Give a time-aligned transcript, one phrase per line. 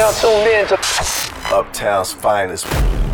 [0.00, 0.78] now tuned in to
[1.54, 2.64] Uptown's finest.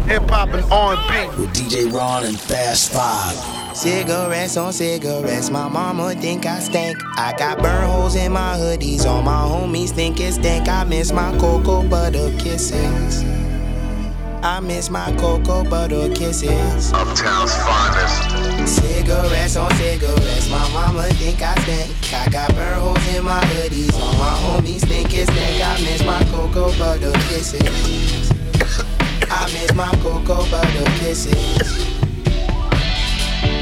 [0.07, 1.41] Hip hop and R&B.
[1.41, 3.77] With DJ Ron and Fast Five.
[3.77, 6.97] Cigarettes on cigarettes, my mama think I stink.
[7.19, 10.69] I got burn holes in my hoodies, all my homies think it stink.
[10.69, 13.25] I miss my cocoa butter kisses.
[14.47, 16.93] I miss my cocoa butter kisses.
[16.93, 18.81] Uptown's finest.
[18.81, 22.15] Cigarettes on cigarettes, my mama think I stink.
[22.15, 25.67] I got burn holes in my hoodies, all my homies think it stink.
[25.67, 28.31] I miss my cocoa butter kisses.
[29.29, 31.97] I miss my cocoa butter kisses.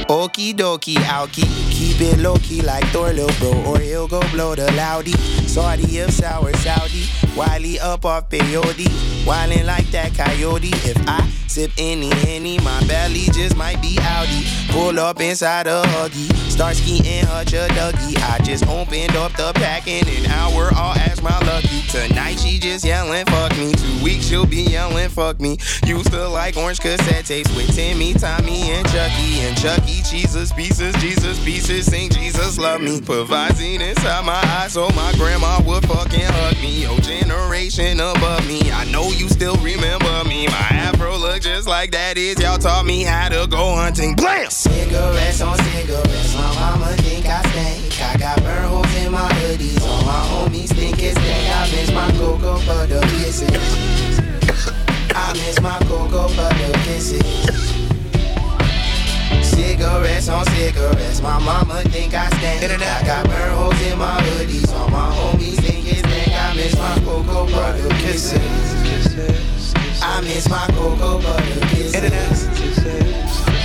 [0.06, 1.44] Okie dokie, alky.
[1.70, 5.12] Keep it low key like Thor, little bro, or he'll go blow the loudy.
[5.48, 7.04] Saudi of sour Saudi,
[7.36, 8.88] Wiley up off peyote.
[9.24, 10.68] Wildin' like that coyote.
[10.68, 14.70] If I sip any, any, my belly just might be outy.
[14.70, 18.16] Pull up inside a huggy, start skiing hutch a dougie.
[18.30, 21.82] I just opened up the pack in an hour, I'll ask my lucky.
[21.88, 23.72] Tonight she just yelling, fuck me.
[23.72, 25.58] Two weeks she'll be yelling, fuck me.
[25.84, 29.40] Used to like orange cassette tapes with Timmy, Tommy, and Chucky.
[29.40, 33.00] And Chucky, Jesus pieces, Jesus pieces, sing Jesus love me.
[33.00, 36.82] Put Visine inside my eyes so my grandma would fucking hug me.
[36.82, 40.46] Your generation above me, I know you still remember me.
[40.46, 42.38] My afro look just like that is.
[42.40, 44.14] Y'all taught me how to go hunting.
[44.14, 44.50] Blam!
[44.50, 48.00] Cigarettes on cigarettes, my mama think I stink.
[48.02, 51.48] I got burn holes in my hoodies, all my homies think it's stink.
[51.56, 54.18] I miss my cocoa butter kisses.
[55.14, 57.24] I miss my cocoa butter kisses.
[59.42, 62.82] Cigarettes on cigarettes, my mama think I stink.
[62.82, 66.32] I got burn holes in my hoodies, all my homies think it's stink.
[66.32, 69.74] I miss my cocoa butter kisses.
[70.02, 73.63] I miss my cocoa butter kisses.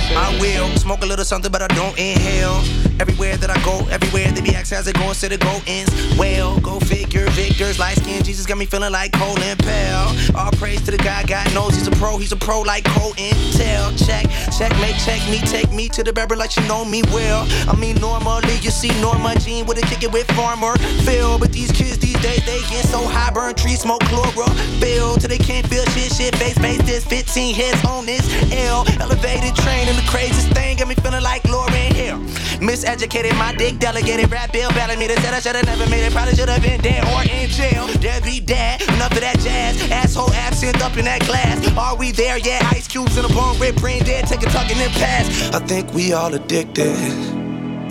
[0.90, 2.58] Smoke a little something, but I don't inhale.
[2.98, 5.88] Everywhere that I go, everywhere they be asking how's it going, instead of go ins.
[6.18, 8.24] Well, go figure, Victor's light skin.
[8.24, 10.10] Jesus got me feeling like Colin Pell.
[10.34, 13.12] All praise to the guy, God knows he's a pro, he's a pro like Cole
[13.12, 13.94] Intel.
[14.04, 14.26] Check,
[14.58, 17.46] checkmate, check me, take me to the barber like you know me well.
[17.70, 20.76] I mean, normally you see Norma Jean with a kick it with Farmer
[21.06, 25.28] Phil, but these kids these days they get so high, burn tree smoke chlorophyll till
[25.28, 28.84] they can't feel shit, shit, face, face this 15 hits on this L.
[28.98, 32.18] Elevated train and the craziest thing got me feeling like Lauryn Hill.
[32.58, 35.06] Miseducated, my dick delegated, rap bill belling me.
[35.06, 37.86] They said I should've never made it, probably should've been dead or in jail.
[38.00, 39.76] Dead be dead, enough of that jazz.
[39.90, 41.60] Asshole absent up in that glass.
[41.76, 42.38] Are we there?
[42.38, 45.54] Yeah, ice cubes in a bone, rib brain dead, take a tuck and then pass.
[45.54, 46.96] I think we all addicted.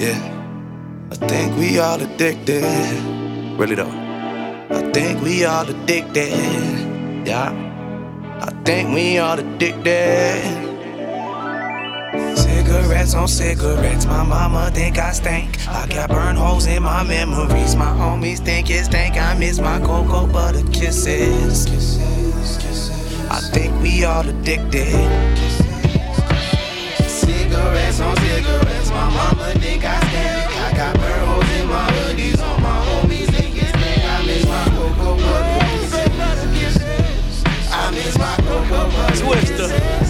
[0.02, 0.18] Yeah.
[1.12, 2.64] I think we all addicted.
[3.60, 3.94] Really though.
[4.72, 7.28] I think we all addicted.
[7.28, 7.54] Yeah.
[8.42, 10.70] I think we all addicted.
[12.70, 15.68] Cigarettes on cigarettes, my mama think I stink.
[15.68, 19.18] I got burn holes in my memories, my homies think it stink.
[19.18, 21.66] I miss my cocoa butter kisses.
[23.28, 24.94] I think we all addicted.
[27.10, 30.62] Cigarettes on cigarettes, my mama think I stink.
[30.62, 34.06] I got burn holes in my hoodies, all my homies think it's stink.
[34.06, 37.44] I miss my cocoa butter kisses.
[37.72, 39.68] I miss my cocoa butter Twister.
[39.70, 39.70] kisses.
[39.70, 40.09] I can make a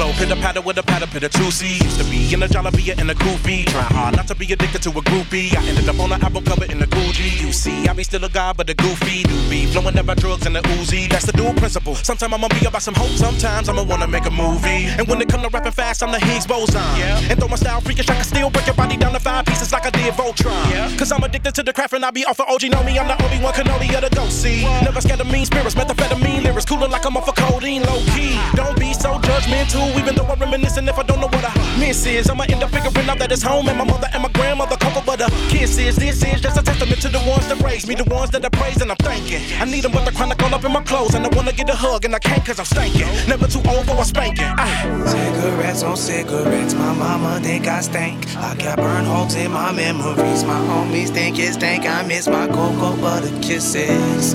[0.00, 1.78] flow, pitter patter with a patter, pitter two C.
[1.84, 3.64] Used to be in a jalapia in a goofy.
[3.64, 5.54] Trying hard not to be addicted to a groupie.
[5.56, 7.28] I ended up on an album cover in the Gucci.
[7.42, 9.68] You see, I be still a guy, but a goofy doobie.
[9.72, 11.08] Flowing about drugs and the Uzi.
[11.10, 11.94] That's the dual principle.
[11.94, 14.86] Sometimes I'ma be about some hope, sometimes I'ma wanna make a movie.
[14.98, 16.82] And when it come to rapping fast, I'm the Higgs boson.
[16.96, 17.30] Yeah.
[17.30, 19.72] And though my style freakish, I can still break your body down to five pieces
[19.72, 20.70] like I did Voltron.
[20.70, 20.96] Yeah.
[20.96, 22.70] Cause I'm addicted to the craft and I be off of OG.
[22.70, 24.42] Know me, I'm the Obi-Wan Kenobi of the ghost.
[24.42, 26.64] See, never scared of mean spirits, methamphetamine lyrics.
[26.64, 28.38] Cooler like I'm off of codeine, low key.
[28.54, 32.06] Don't be so judgmental, even though I'm reminiscing if I don't know what I miss
[32.06, 32.28] is.
[32.30, 35.00] I'ma end up figuring out that it's home and my mother and my grandmother cocoa
[35.00, 35.96] butter kisses.
[35.96, 38.48] This is just a testament to the ones that raised me, the ones that I
[38.48, 39.42] praise and I'm thanking.
[39.60, 41.68] I need them, but the chronic all up in my clothes and I wanna get
[41.70, 43.28] a hug and I can't cause I'm stankin'.
[43.28, 44.52] Never too old for a spanking.
[44.58, 45.04] Ah.
[45.06, 48.36] Cigarettes on cigarettes, my mama think I stink.
[48.36, 51.86] I got burn holes in my memories, my homies think it stink.
[51.86, 54.34] I miss my cocoa butter kisses.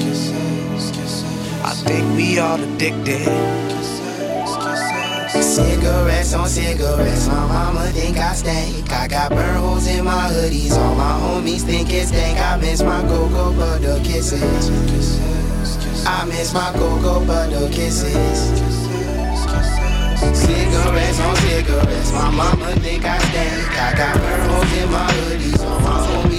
[1.63, 3.75] I think we all addicted.
[5.42, 8.92] Cigarettes on cigarettes, my mama think I stink.
[8.92, 12.40] I got burn holes in my hoodies, all my homies think it stink.
[12.40, 14.70] I miss my cocoa butter kisses.
[16.06, 18.40] I miss my cocoa butter kisses.
[20.34, 23.80] Cigarettes on cigarettes, my mama think I stink.
[23.80, 26.35] I got burn holes in my hoodies, all my homies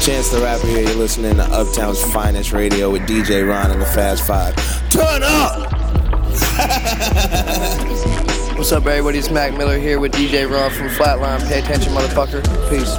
[0.00, 0.80] Chance the Rapper here.
[0.82, 4.54] You're listening to Uptown's Finest Radio with DJ Ron and the Fast Five.
[4.90, 5.72] Turn up!
[8.56, 9.18] What's up, everybody?
[9.18, 11.46] It's Mac Miller here with DJ Ron from Flatline.
[11.48, 12.42] Pay attention, motherfucker.
[12.70, 12.96] Peace.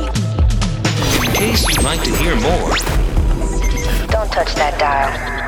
[1.26, 2.76] In case you'd like to hear more,
[4.08, 5.39] don't touch that dial.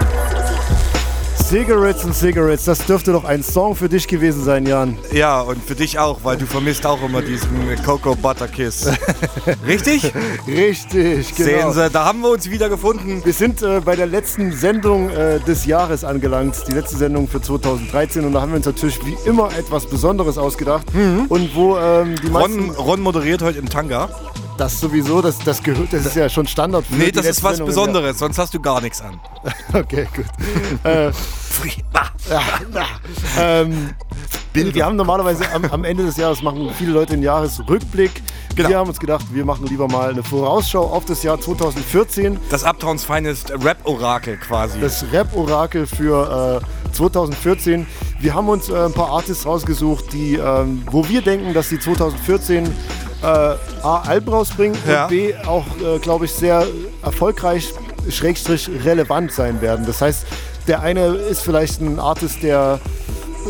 [1.51, 4.97] Cigarettes and Cigarettes, das dürfte doch ein Song für dich gewesen sein, Jan.
[5.11, 7.49] Ja, und für dich auch, weil du vermisst auch immer diesen
[7.83, 8.89] Cocoa Butter Kiss.
[9.67, 10.13] Richtig?
[10.47, 11.49] Richtig, genau.
[11.49, 13.21] Sehen Sie, da haben wir uns wieder gefunden.
[13.25, 17.41] Wir sind äh, bei der letzten Sendung äh, des Jahres angelangt, die letzte Sendung für
[17.41, 20.85] 2013 und da haben wir uns natürlich wie immer etwas Besonderes ausgedacht.
[20.93, 21.25] Mhm.
[21.27, 24.07] Und wo ähm, die Ron, Ron moderiert heute im Tanga.
[24.61, 27.59] Das sowieso, das, das, gehört, das ist ja schon Standard für Nee, das ist was
[27.59, 28.13] Besonderes, ja.
[28.13, 29.19] sonst hast du gar nichts an.
[29.73, 30.25] okay, gut.
[30.83, 31.07] äh,
[32.29, 32.41] ja,
[33.39, 33.89] ähm,
[34.53, 38.11] wir haben normalerweise am, am, Ende des Jahres machen viele Leute einen Jahresrückblick.
[38.55, 38.69] Genau.
[38.69, 42.37] Wir haben uns gedacht, wir machen lieber mal eine Vorausschau auf das Jahr 2014.
[42.51, 44.79] Das Uptowns Finest Rap-Orakel quasi.
[44.79, 47.87] Das Rap-Orakel für äh, 2014.
[48.19, 51.79] Wir haben uns äh, ein paar Artists rausgesucht, die, äh, wo wir denken, dass sie
[51.79, 52.71] 2014
[53.21, 55.03] äh, A, Alben rausbringen ja.
[55.03, 56.65] und B, auch, äh, glaube ich, sehr
[57.03, 57.73] erfolgreich,
[58.09, 59.85] schrägstrich relevant sein werden.
[59.85, 60.25] Das heißt,
[60.67, 62.79] der eine ist vielleicht ein Artist, der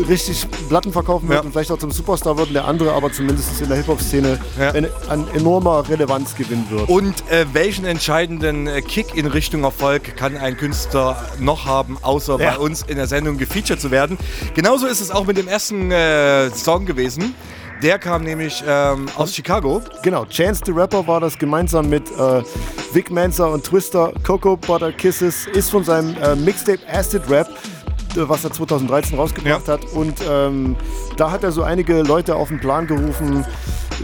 [0.07, 1.45] richtig Platten verkaufen wird ja.
[1.45, 4.73] und vielleicht auch zum Superstar wird und der andere aber zumindest in der Hip-Hop-Szene ja.
[5.09, 6.89] an enormer Relevanz gewinnen wird.
[6.89, 12.39] Und äh, welchen entscheidenden äh, Kick in Richtung Erfolg kann ein Künstler noch haben, außer
[12.39, 12.51] ja.
[12.51, 14.17] bei uns in der Sendung gefeatured zu werden?
[14.53, 17.35] Genauso ist es auch mit dem ersten äh, Song gewesen.
[17.81, 19.81] Der kam nämlich ähm, aus Chicago.
[20.03, 22.43] Genau, Chance the Rapper war das gemeinsam mit äh,
[22.93, 24.13] Vic Mensa und Twister.
[24.23, 27.47] Cocoa Butter Kisses ist von seinem äh, Mixtape Acid Rap
[28.15, 29.73] äh, was er 2013 rausgebracht ja.
[29.73, 29.85] hat.
[29.93, 30.75] Und ähm,
[31.17, 33.45] da hat er so einige Leute auf den Plan gerufen.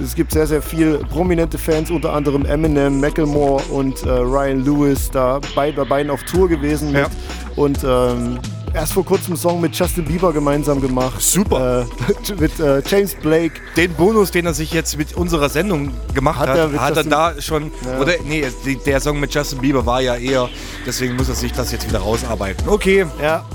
[0.02, 5.12] Es gibt sehr, sehr viele prominente Fans, unter anderem Eminem, Macklemore und äh, Ryan Lewis,
[5.12, 6.94] da bei, bei beiden auf Tour gewesen.
[6.94, 7.08] Ja.
[7.56, 8.40] Und ähm,
[8.78, 11.20] erst vor kurzem einen Song mit Justin Bieber gemeinsam gemacht.
[11.20, 11.88] Super.
[12.30, 13.56] Äh, mit äh, James Blake.
[13.76, 17.04] Den Bonus, den er sich jetzt mit unserer Sendung gemacht hat, hat er, hat er
[17.04, 17.72] da schon.
[17.86, 18.00] Ja.
[18.00, 18.46] Oder nee,
[18.86, 20.48] der Song mit Justin Bieber war ja eher,
[20.86, 22.68] deswegen muss er sich das jetzt wieder rausarbeiten.
[22.70, 23.06] Okay.
[23.22, 23.46] Ja.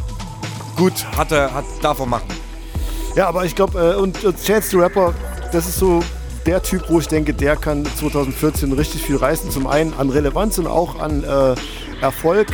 [0.77, 2.27] Gut, hat er, hat davon machen.
[3.15, 5.15] Ja, aber ich glaube, äh, und, und Chance the Rapper,
[5.53, 6.03] das ist so
[6.47, 9.51] der Typ, wo ich denke, der kann 2014 richtig viel reißen.
[9.51, 11.55] Zum einen an Relevanz und auch an äh,
[12.01, 12.49] Erfolg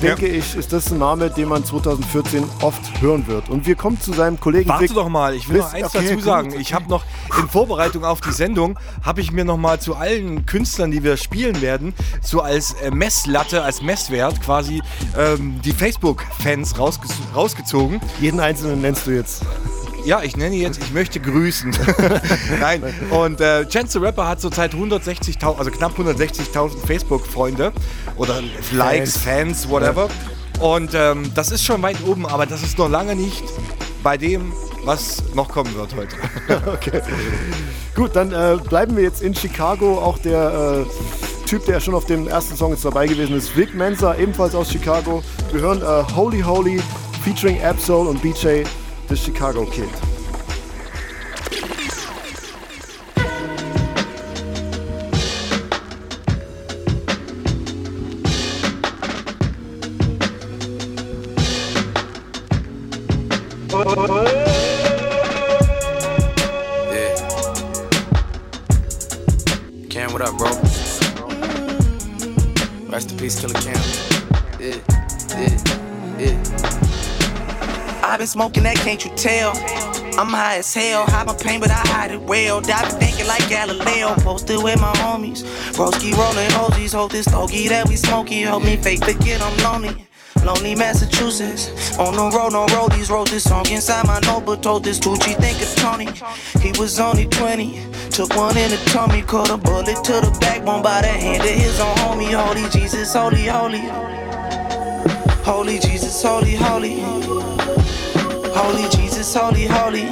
[0.00, 0.34] denke ja.
[0.34, 3.48] ich, ist das ein Name, den man 2014 oft hören wird.
[3.48, 4.68] Und wir kommen zu seinem Kollegen.
[4.68, 6.54] Warte Vic doch mal, ich will noch eins okay, dazu sagen.
[6.58, 7.04] Ich habe noch
[7.38, 11.16] in Vorbereitung auf die Sendung, habe ich mir noch mal zu allen Künstlern, die wir
[11.16, 14.82] spielen werden, so als äh, Messlatte, als Messwert quasi
[15.16, 18.00] ähm, die Facebook-Fans rausge rausgezogen.
[18.20, 19.44] Jeden einzelnen nennst du jetzt.
[20.04, 21.76] Ja, ich nenne jetzt, ich möchte grüßen.
[22.60, 22.82] Nein.
[23.10, 27.72] Und äh, Chance the Rapper hat zurzeit 160.000, also knapp 160.000 Facebook-Freunde
[28.16, 28.42] oder
[28.72, 30.08] Likes, Fans, whatever.
[30.58, 30.64] Ja.
[30.64, 33.44] Und ähm, das ist schon weit oben, aber das ist noch lange nicht
[34.02, 34.52] bei dem,
[34.84, 36.16] was noch kommen wird heute.
[36.72, 37.00] okay.
[37.94, 39.98] Gut, dann äh, bleiben wir jetzt in Chicago.
[39.98, 43.74] Auch der äh, Typ, der schon auf dem ersten Song jetzt dabei gewesen ist, Vic
[43.74, 45.22] Mensa, ebenfalls aus Chicago.
[45.52, 46.80] Wir hören äh, Holy Holy
[47.24, 48.62] featuring Absol und BJ
[49.10, 50.09] the Chicago Kid.
[78.40, 79.52] Smoking that, can't you tell?
[80.18, 82.62] I'm high as hell, hide my pain, but I hide it well.
[82.62, 85.44] Die thinking like Galileo, posted with my homies.
[85.76, 88.40] Broski rolling hozies, hold this stogie that we smoky.
[88.40, 90.06] Help me fake forget I'm lonely.
[90.42, 93.10] Lonely Massachusetts, on the road, no roadies.
[93.10, 94.62] Wrote this song inside my notebook.
[94.62, 96.08] Told this Tucci think of Tony.
[96.64, 97.76] He was only 20.
[98.08, 101.50] Took one in the tummy, caught a bullet to the backbone by the hand of
[101.50, 102.32] his own homie.
[102.32, 103.84] Holy Jesus, holy, holy.
[105.44, 107.29] Holy Jesus, holy, holy.
[108.60, 110.06] Holy Jesus, holy, holy.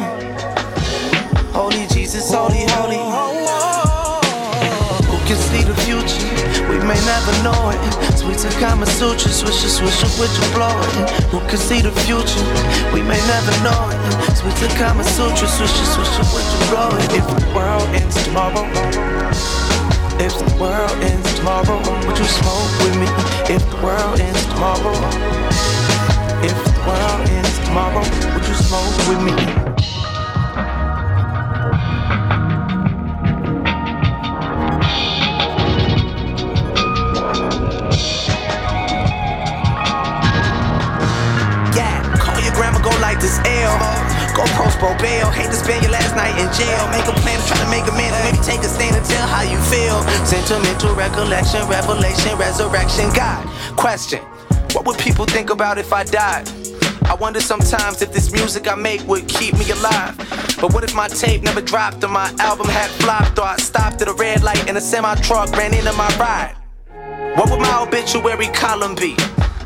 [1.52, 2.96] Holy Jesus, holy, holy.
[5.10, 6.24] Who can see the future?
[6.70, 8.16] We may never know it.
[8.16, 11.10] Sweet to Kama Sutra, swish it, swish it, with your blow it.
[11.28, 12.44] Who can see the future?
[12.94, 14.00] We may never know it.
[14.40, 17.04] Sweet to Kama Sutra, swish it, swish it, with your blow it.
[17.20, 18.64] If the world ends tomorrow.
[20.18, 23.08] If the world ends tomorrow, would you smoke with me?
[23.54, 24.96] If the world ends tomorrow,
[26.42, 28.00] if the world ends tomorrow,
[28.32, 29.32] would you smoke with me?
[41.76, 43.76] Yeah, call your grandma, go light this L.
[44.34, 46.88] Go post bail, hate to spend your last night in jail.
[46.88, 49.42] Make a plan try to make a man, maybe take a stand and tell how
[49.42, 50.00] you feel.
[50.24, 53.10] Sentimental recollection, revelation, resurrection.
[53.12, 53.44] God,
[53.76, 54.20] question.
[54.72, 56.57] What would people think about if I died?
[57.08, 60.14] I wonder sometimes if this music I make would keep me alive.
[60.60, 64.02] But what if my tape never dropped or my album had flopped or I stopped
[64.02, 66.54] at a red light and a semi truck ran into my ride?
[67.36, 69.16] What would my obituary column be?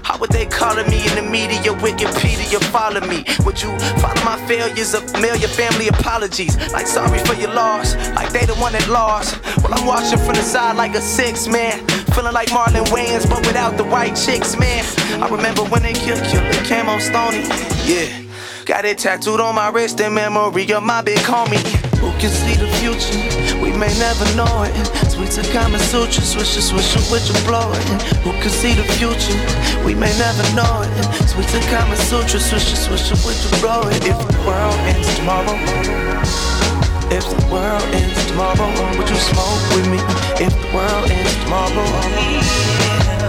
[0.04, 3.25] How would they calling me in the media, Wikipedia, follow me?
[3.44, 6.56] Would you follow my failures of mail your family apologies?
[6.72, 9.40] Like sorry for your loss, like they the one that lost.
[9.62, 11.80] Well, I'm watching from the side like a six man.
[12.14, 14.85] Feeling like Marlon Wayans, but without the white chicks, man.
[15.23, 17.42] I remember when they killed Killer came on Stony.
[17.85, 18.23] Yeah.
[18.66, 21.59] Got it tattooed on my wrist in memory of my big homie.
[21.99, 23.61] Who can see the future?
[23.62, 24.75] We may never know it.
[25.11, 28.02] Sweet to Kama Sutra, swish it, swish it, with your blow it.
[28.23, 29.38] Who can see the future?
[29.85, 31.28] We may never know it.
[31.28, 34.04] Sweet to Kama Sutra, swish it, swish it, with your blow it.
[34.04, 36.72] If the world ends tomorrow.
[37.14, 39.99] If the world ends tomorrow, would you smoke with me?
[40.42, 41.85] If the world ends tomorrow,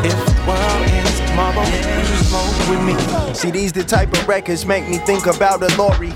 [0.06, 3.34] if the world ends tomorrow, would you smoke with me?
[3.34, 6.14] See, these the type of records make me think about a Lori.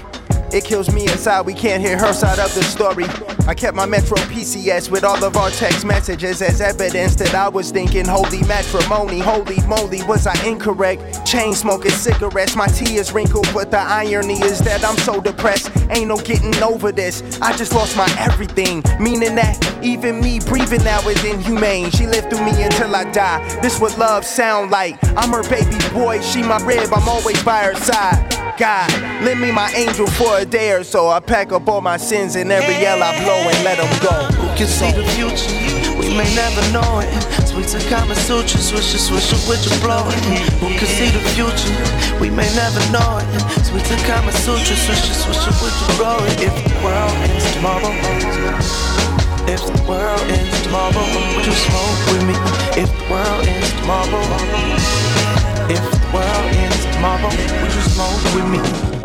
[0.53, 3.05] It kills me inside, we can't hear her side of the story.
[3.47, 7.49] I kept my Metro PCS with all of our text messages as evidence that I
[7.49, 9.19] was thinking holy matrimony.
[9.19, 11.25] Holy moly, was I incorrect?
[11.25, 15.69] Chain smoking cigarettes, my tea is wrinkled, but the irony is that I'm so depressed.
[15.89, 17.41] Ain't no getting over this.
[17.41, 21.91] I just lost my everything, meaning that even me breathing now is inhumane.
[21.91, 23.45] She lived through me until I die.
[23.61, 24.97] This what love sound like.
[25.17, 28.36] I'm her baby boy, she my rib, I'm always by her side.
[28.57, 28.89] God,
[29.21, 31.09] lend me my angel for a day or so.
[31.09, 34.17] I pack up all my sins and every yell I blow and let them go.
[34.33, 35.53] Who can see the future?
[35.93, 37.13] We may never know it.
[37.45, 40.17] Sweet to Kama Sutra, swish it, swish it, with your blow it.
[40.57, 41.69] Who can see the future?
[42.17, 43.29] We may never know it.
[43.61, 46.41] Sweet to Kama Sutra, swish it, swish it, with your blow it.
[46.41, 47.93] If the world ends tomorrow.
[49.45, 51.05] If the world ends tomorrow,
[51.37, 52.33] would you smoke with me?
[52.73, 54.25] If the world ends tomorrow,
[55.69, 56.66] if the world ends
[56.97, 57.29] tomorrow,
[57.61, 58.96] would you smoke with me?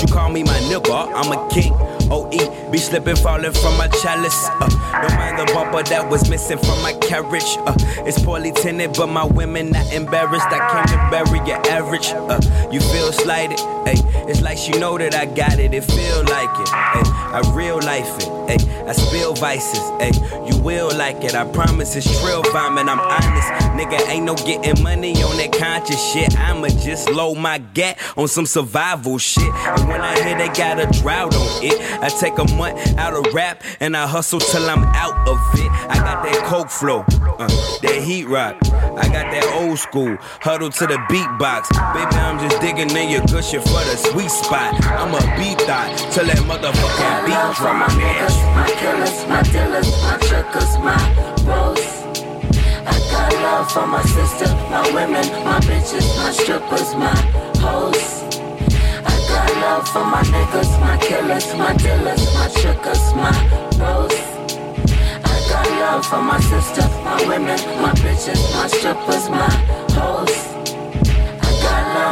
[0.00, 1.12] You call me my nigga.
[1.14, 1.72] I'm a king.
[2.10, 4.48] OE, be slipping, falling from my chalice.
[4.60, 4.68] Uh,
[5.00, 7.56] don't mind the bumper that was missing from my carriage.
[7.66, 7.74] Uh,
[8.06, 10.46] it's poorly tinted, but my women not embarrassed.
[10.48, 12.08] I came to bury your average.
[12.10, 13.96] Uh, you feel slighted, hey.
[14.28, 15.72] It's like she know that I got it.
[15.72, 17.06] It feel like it, hey.
[17.36, 18.84] I real life it, hey.
[18.86, 20.12] I spill vices, hey.
[20.46, 21.34] You will like it.
[21.34, 22.88] I promise it's trill vomit.
[22.88, 23.98] I'm honest, nigga.
[24.08, 26.36] Ain't no getting money on that conscious shit.
[26.38, 29.52] I'ma just load my gat on some survival shit.
[29.54, 31.76] And when I hear they got a drought on it.
[32.02, 35.70] I take a month out of rap and I hustle till I'm out of it.
[35.88, 37.00] I got that coke flow,
[37.38, 37.48] uh,
[37.82, 38.56] that heat rock.
[38.96, 41.68] I got that old school huddle to the beatbox.
[41.94, 44.72] Baby, I'm just digging in your cushion for the sweet spot.
[44.84, 47.76] I'm a beat thought till that motherfucking beat drop.
[47.76, 50.96] My niggas, my killers, my dealers, my trickers, my
[51.44, 51.84] bros.
[52.88, 57.16] I got love for my sister, my women, my bitches, my strippers, my
[57.60, 58.24] hoes
[59.12, 63.36] I got love for my niggas, my killers, my dealers, my trickers, my
[63.76, 64.16] bros.
[65.30, 69.50] I got love for my sister, my women, my bitches, my strippers, my
[69.92, 70.55] hoes.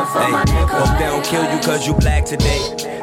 [0.02, 0.44] For hey, my.
[0.66, 2.60] Hope they don't kill you cause you black today.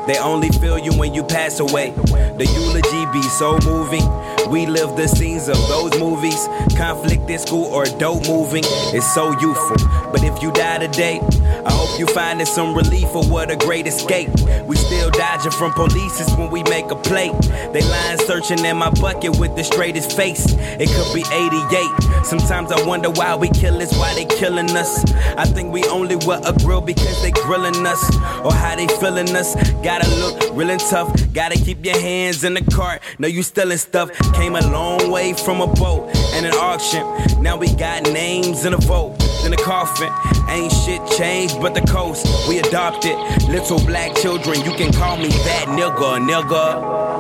[0.08, 1.92] They only feel you when you pass away.
[1.92, 4.04] The eulogy be so moving.
[4.50, 6.48] We live the scenes of those movies.
[6.76, 8.64] Conflict in school or dope moving.
[8.94, 9.78] is so youthful.
[10.12, 11.20] But if you die today,
[11.66, 14.30] I hope you finding some relief or what a great escape.
[14.66, 17.34] We still dodging from police when we make a plate.
[17.74, 20.46] They lying searching in my bucket with the straightest face.
[20.48, 22.26] It could be 88.
[22.26, 25.04] Sometimes I wonder why we kill us, why they killing us.
[25.38, 28.04] I think we only were a grill because they grilling us.
[28.44, 29.56] Or how they feeling us.
[29.84, 31.12] Gotta look real and tough.
[31.34, 33.02] Gotta keep your hands in the cart.
[33.20, 34.10] Know you stealing stuff.
[34.34, 37.06] Came a long way from a boat and an auction.
[37.42, 40.12] Now we got names in a vote in a coffin.
[40.50, 42.26] Ain't shit changed but the coast.
[42.48, 44.62] We adopted little black children.
[44.64, 47.12] You can call me that nigga, nigga.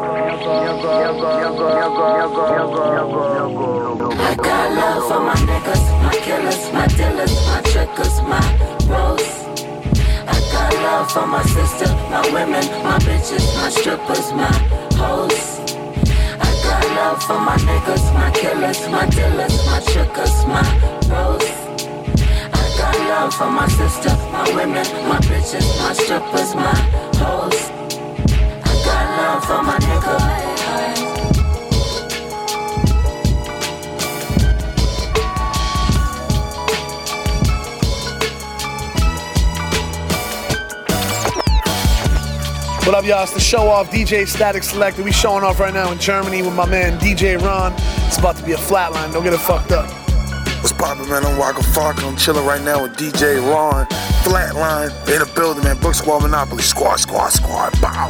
[4.20, 8.42] I got love for my niggas, my killers, my dealers, my trickers, my
[8.88, 9.42] bros.
[10.52, 14.52] Got love for my sister, my women, my bitches, my strippers, my
[14.98, 15.81] hoes.
[16.96, 20.62] Love for my niggas, my killers, my dealers, my trickers, my
[21.08, 21.44] bros.
[22.54, 26.76] I got love for my sister, my women, my bitches, my strippers, my
[27.16, 27.70] hoes.
[28.64, 30.41] I got love for my nigga.
[42.84, 43.22] What up, y'all?
[43.22, 45.04] It's the show off DJ Statik Selektah.
[45.04, 47.74] We showing off right now in Germany with my man DJ Ron.
[48.08, 49.14] It's about to be a flatline.
[49.14, 49.88] Don't get it fucked up.
[50.62, 51.24] What's poppin', man?
[51.24, 52.08] I'm Waka Flocka.
[52.08, 53.86] I'm chillin' right now with DJ Ron.
[54.26, 54.90] Flatline.
[55.06, 55.78] They in the building, man.
[55.78, 56.64] Brick Squad Monopoly.
[56.64, 57.80] Squad, squad, squad.
[57.80, 58.08] Bow.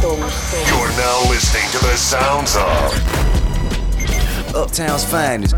[0.00, 2.94] You're now listening to the sounds of
[4.54, 5.56] Uptown's finest.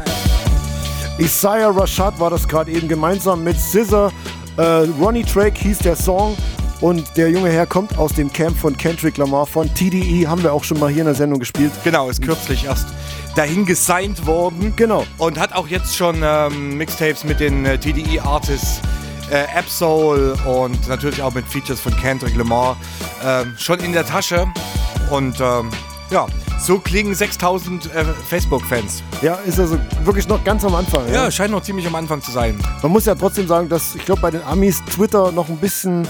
[1.20, 4.10] Isaiah Rashad war das gerade eben gemeinsam mit SZA.
[4.56, 4.62] Äh,
[4.98, 6.36] Ronnie Drake hieß der Song.
[6.82, 10.26] Und der junge Herr kommt aus dem Camp von Kendrick Lamar von TDE.
[10.26, 11.70] Haben wir auch schon mal hier in der Sendung gespielt.
[11.84, 12.88] Genau, ist kürzlich erst
[13.36, 14.74] dahin gesigned worden.
[14.74, 15.06] Genau.
[15.16, 18.80] Und hat auch jetzt schon ähm, Mixtapes mit den äh, TDE-Artists.
[19.30, 22.76] Äh, Absol und natürlich auch mit Features von Kendrick Lamar
[23.24, 24.44] ähm, schon in der Tasche.
[25.08, 25.70] Und ähm,
[26.10, 26.26] ja,
[26.58, 29.04] so klingen 6000 äh, Facebook-Fans.
[29.22, 31.04] Ja, ist also wirklich noch ganz am Anfang.
[31.12, 32.58] Ja, scheint noch ziemlich am Anfang zu sein.
[32.82, 36.08] Man muss ja trotzdem sagen, dass ich glaube bei den Amis Twitter noch ein bisschen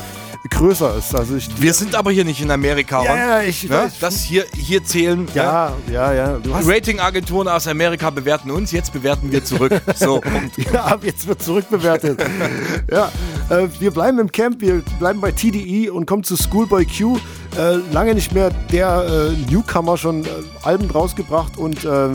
[0.50, 1.14] größer ist.
[1.14, 3.04] Also ich, Wir sind aber hier nicht in Amerika.
[3.04, 3.70] Ja, ja, ich Ne?
[3.70, 3.92] weiß.
[4.00, 5.26] Das hier, hier zählen.
[5.34, 6.38] Ja, ja, ja.
[6.42, 9.72] Du hast, Ratingagenturen aus Amerika bewerten uns, jetzt bewerten wir zurück.
[9.94, 10.56] So, Punkt.
[10.72, 12.20] ja, ab jetzt wird zurückbewertet.
[12.90, 13.11] ja,
[13.50, 17.18] äh, wir bleiben im Camp, wir bleiben bei TDE und kommen zu Schoolboy Q.
[17.56, 20.28] Äh, lange nicht mehr der äh, Newcomer schon äh,
[20.62, 22.08] Alben rausgebracht und äh,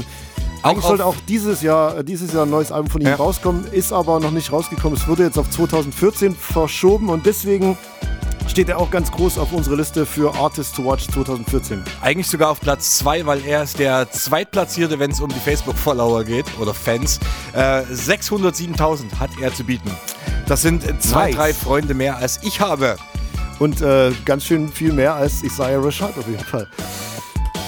[0.63, 3.15] eigentlich sollte auch dieses Jahr, äh, dieses Jahr ein neues Album von ihm Ja.
[3.15, 4.97] rauskommen, ist aber noch nicht rausgekommen.
[4.97, 7.77] Es wurde jetzt auf 2014 verschoben und deswegen
[8.57, 11.83] steht er auch ganz groß auf unserer Liste für Artists to Watch 2014.
[12.01, 16.23] Eigentlich sogar auf Platz 2, weil er ist der Zweitplatzierte, wenn es um die Facebook-Follower
[16.23, 17.19] geht oder Fans.
[17.53, 19.91] Äh, 607.000 hat er zu bieten.
[20.47, 21.35] Das sind zwei, Nice.
[21.35, 22.97] drei Freunde mehr als ich habe.
[23.59, 26.65] Und äh, ganz schön viel mehr als Isaiah Rashad auf jeden Fall.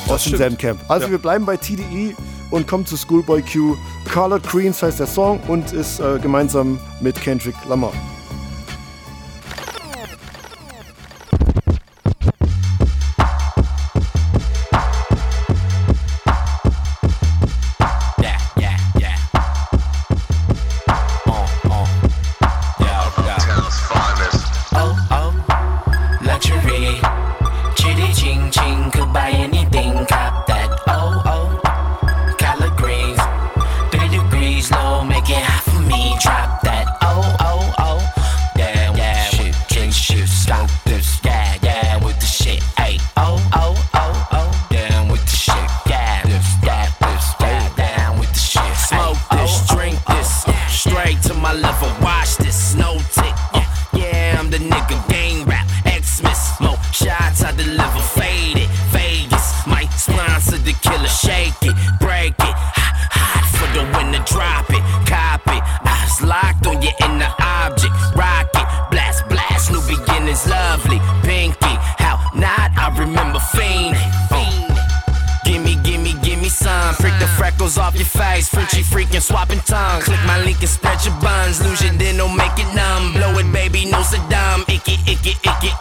[0.08, 0.40] Aus stimmt.
[0.40, 0.80] demselben Camp.
[0.88, 1.12] Also Ja.
[1.12, 2.16] wir bleiben bei TDE
[2.50, 3.78] und kommen zu Schoolboy Q.
[4.12, 7.94] Colored Greens heißt der Song und ist äh, gemeinsam mit Kendrick Lamar.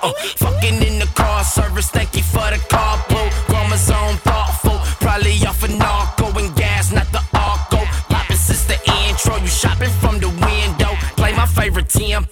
[0.08, 1.90] Uh, fucking in the car service.
[1.90, 3.28] Thank you for the carpool.
[3.46, 4.78] Chromosome thoughtful.
[5.00, 7.84] Probably off of narco and gas, not the arco.
[8.08, 9.36] Poppin' since the intro.
[9.36, 10.92] You shopping from the window.
[11.16, 12.27] Play my favorite tempo.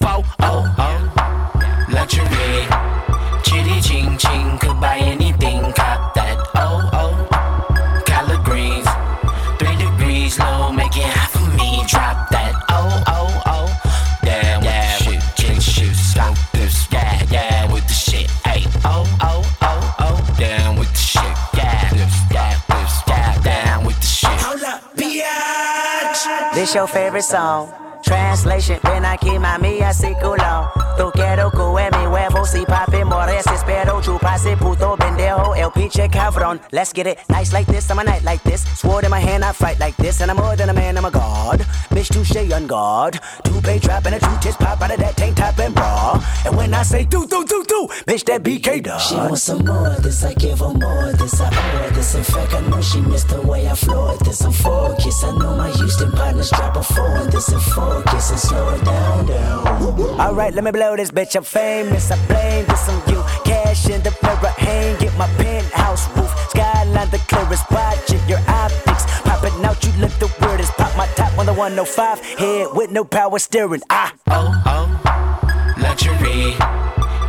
[26.76, 27.86] Your favorite song.
[28.07, 30.71] Translation, ven aquí mami así culo.
[30.97, 36.61] Tú quiero que mi huevo si papi mores espero chupase puto pendejo el pinche cabrón.
[36.71, 37.19] let's get it.
[37.29, 38.62] Nice like this, I'm a night like this.
[38.79, 40.21] Sword in my hand, I fight like this.
[40.21, 41.61] And I'm more than a man, I'm a god.
[41.90, 43.19] Bitch, touche on guard.
[43.42, 46.23] Two pay trap and a two tits pop out of that tank top and bra.
[46.45, 49.01] And when I say do, do, do, do, bitch, that BK dog.
[49.01, 51.90] She wants some more of this, I give her more of this, I owe her
[51.90, 52.14] this.
[52.14, 54.42] In fact, I know she missed the way I floored this.
[54.42, 57.62] I'm focused, I know my Houston partners drop a four this and
[57.96, 60.20] focus and slow it down, down.
[60.20, 61.37] Alright, let me blow this bitch.
[61.37, 62.11] I'm famous.
[62.11, 63.22] I blame this on you.
[63.44, 66.30] Cash in the mirror, hang it my penthouse roof.
[66.50, 69.04] Skyline the clearest, watching your optics.
[69.22, 70.72] Popping out, you look the weirdest.
[70.72, 72.20] Pop my top on the 105.
[72.20, 73.82] Head with no power steering.
[73.90, 74.12] Ah.
[74.28, 75.74] Oh, oh.
[75.78, 76.54] Luxury.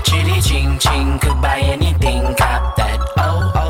[0.03, 1.19] Chitty ching ching.
[1.19, 2.23] Could buy anything.
[2.36, 2.99] Cop that.
[3.17, 3.66] Oh, oh.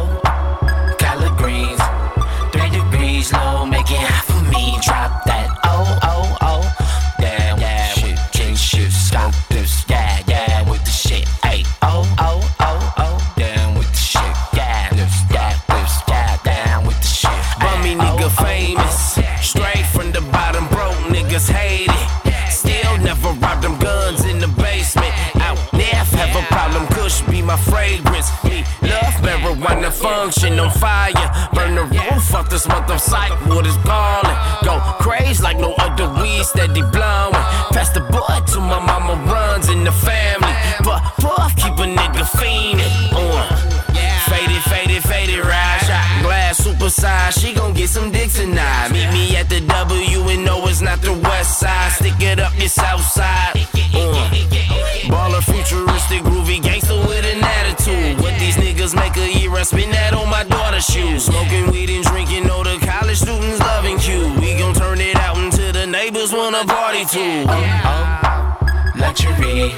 [67.06, 67.46] Too.
[67.48, 69.74] Oh, oh, luxury.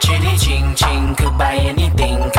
[0.00, 2.30] Chitty ching ching, could buy anything,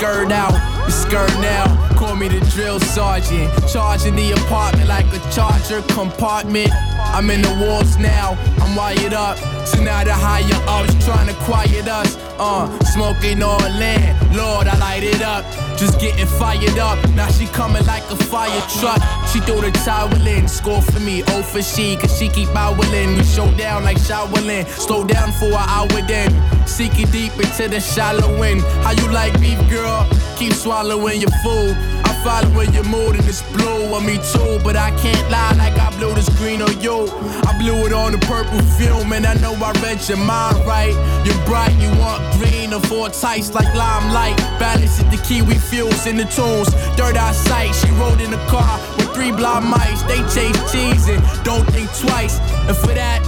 [0.00, 0.56] skirt out.
[0.90, 3.52] Skirt now, call me the drill sergeant.
[3.68, 6.70] Charging the apartment like a charger compartment.
[7.12, 9.36] I'm in the walls now, I'm wired up.
[9.66, 12.16] So now the higher ups trying to quiet us.
[12.38, 15.44] Uh, smoking on land, Lord, I light it up.
[15.76, 16.96] Just getting fired up.
[17.10, 19.02] Now she coming like a fire truck.
[19.30, 23.16] She threw the towel in, score for me, oh for she, cause she keep owling.
[23.18, 26.59] We show down like Shaolin, slow down for an hour then.
[26.70, 28.62] Seeking deep into the shallow end.
[28.82, 30.08] How you like beef, girl?
[30.36, 31.76] Keep swallowing your food.
[32.04, 35.76] I'm following your mood and it's blue on me too, but I can't lie like
[35.78, 37.08] I blew this green on you.
[37.44, 40.94] I blew it on the purple film, and I know I read your mind right.
[41.26, 44.38] You're bright, you want green or four tights like limelight.
[44.58, 46.72] Balance is the key, we fuse in the tunes.
[46.96, 50.02] Third eye sight, she rode in the car with three blind mice.
[50.04, 52.38] They chase cheese and don't think twice.
[52.68, 53.20] And for that,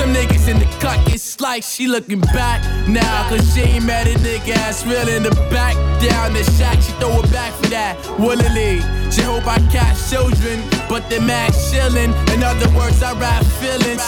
[0.00, 1.76] some niggas in the cut get sliced.
[1.76, 5.74] She looking back now, cause she ain't mad at nigga ass real in the back.
[6.00, 7.94] Down the shack, she throw it back for that.
[8.18, 8.80] Willingly,
[9.12, 12.12] she hope I catch children, but they mad shillin'.
[12.32, 14.00] In other words, I rap feelings.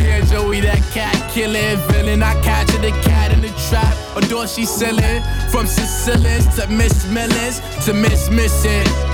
[0.00, 2.22] Yeah, Joey, that cat killing villain.
[2.22, 3.94] I capture the cat in the trap.
[4.16, 9.13] Adore she selling from Sicilians to Miss Millions to Miss Missing.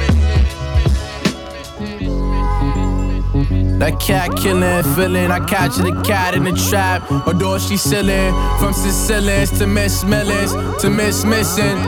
[3.80, 5.30] That cat killing feeling.
[5.30, 7.00] I capture the cat in the trap.
[7.26, 11.78] Adore she selling from Sicilians to Miss Millions to Miss Missing.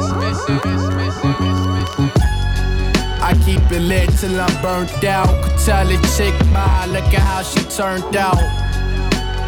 [3.21, 5.29] I keep it lit till I'm burnt out.
[5.45, 8.41] Could tell a chick by look at how she turned out.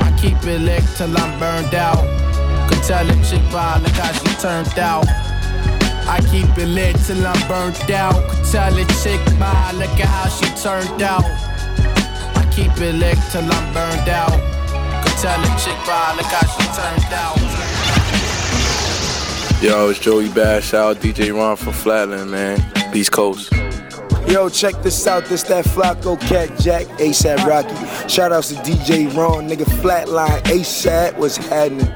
[0.04, 2.04] I keep it lit till I'm burned out.
[2.68, 5.08] Could tell a chick by look how she turned out.
[6.06, 8.28] I keep it lit till I'm burnt out.
[8.28, 11.53] Could tell a chick by look at how she turned out
[12.54, 14.30] keep it lit till I'm burned out.
[15.02, 17.38] Could tell a chick by the how she turned out.
[19.60, 22.60] Yo, it's Joey Badass, DJ Ron from Flatland, man.
[22.94, 23.50] East Coast.
[24.28, 25.24] Yo, check this out.
[25.26, 27.74] This that Flaco Cat Jack ASAP Rocky.
[28.08, 31.16] Shout outs to DJ Ron, nigga Flatline ASAP.
[31.18, 31.88] What's happening?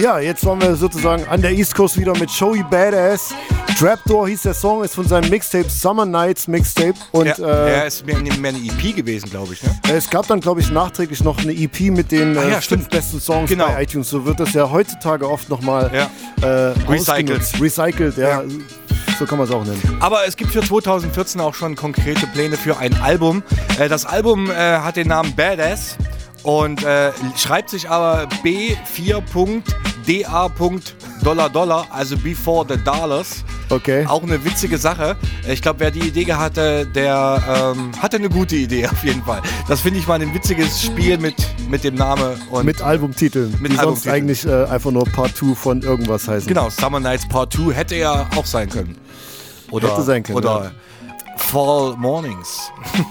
[0.00, 3.34] Ja, jetzt waren wir sozusagen an der East Coast wieder mit Joey Badass.
[3.80, 6.92] Trapdoor hieß der Song, ist von seinem Mixtape Summer Nights Mixtape.
[7.12, 9.62] Und, ja, äh, er ist mehr, mehr eine EP gewesen, glaube ich.
[9.62, 9.70] Ne?
[9.90, 12.90] Es gab dann, glaube ich, nachträglich noch eine EP mit den Ah, ja, äh, fünf
[12.90, 13.68] besten Songs Genau.
[13.68, 14.10] bei iTunes.
[14.10, 16.10] So wird das ja heutzutage oft nochmal Ja.
[16.46, 17.40] äh, Recycelt.
[17.58, 18.42] Recycelt, ja.
[19.18, 19.96] So kann man es auch nennen.
[20.00, 23.42] Aber es gibt für 2014 auch schon konkrete Pläne für ein Album.
[23.78, 25.96] Äh, das Album äh, hat den Namen Badass
[26.42, 28.28] und äh, schreibt sich aber
[30.10, 30.50] B4.DA.
[31.22, 33.44] Dollar Dollar, also Before the Dollars.
[33.68, 34.06] Okay.
[34.06, 35.16] Auch eine witzige Sache.
[35.46, 39.42] Ich glaube, wer die Idee hatte, der ähm, hatte eine gute Idee auf jeden Fall.
[39.68, 41.34] Das finde ich mal ein witziges Spiel mit,
[41.68, 44.14] mit dem Namen und Mit Albumtiteln, Mit die sonst Albumtiteln.
[44.14, 46.48] eigentlich äh, einfach nur Part 2 von irgendwas heißen.
[46.48, 48.96] Genau, Summer Nights Part 2 hätte ja auch sein können.
[49.70, 50.72] Oder, Hätte sein können, Oder
[51.36, 52.72] Fall Mornings.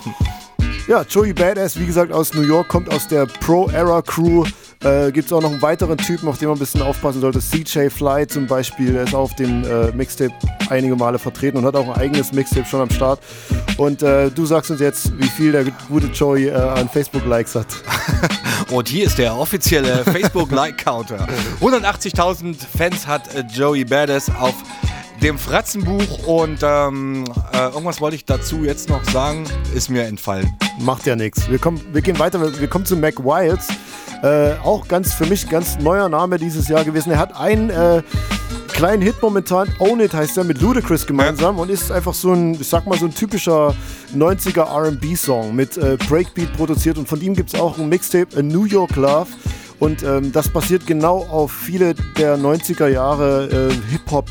[0.88, 4.44] Ja, Joey Badass, wie gesagt, aus New York, kommt aus der Pro-Era Crew.
[4.84, 7.40] Äh, Gibt es auch noch einen weiteren Typen, auf den man ein bisschen aufpassen sollte.
[7.40, 10.34] CJ Fly zum Beispiel, der ist auf dem äh, Mixtape
[10.70, 13.20] einige Male vertreten und hat auch ein eigenes Mixtape schon am Start.
[13.78, 17.68] Und äh, du sagst uns jetzt, wie viel der gute Joey äh, an Facebook-Likes hat.
[18.72, 21.28] Und hier ist der offizielle Facebook-Like-Counter.
[21.60, 24.54] 180.000 Fans hat äh, Joey Badass auf
[25.22, 30.54] dem Fratzenbuch und ähm, äh, irgendwas wollte ich dazu jetzt noch sagen, ist mir entfallen.
[30.80, 31.50] Macht ja nichts.
[31.50, 33.68] Wir, kommen- wir gehen weiter, wir, wir kommen zu Mac Wilds.
[34.24, 37.12] Äh, auch ganz für mich ganz neuer Name dieses Jahr gewesen.
[37.12, 38.02] Er hat einen äh,
[38.70, 42.54] kleinen Hit momentan, Own It heißt er, mit Ludacris gemeinsam und ist einfach so ein,
[42.54, 43.76] ich sag mal, so ein typischer
[44.16, 48.42] 90er RB-Song mit äh, Breakbeat produziert und von ihm gibt es auch ein Mixtape, A
[48.42, 49.28] New York Love.
[49.80, 54.30] Und ähm, das basiert genau auf viele der 90er Jahre äh, Hip-Hop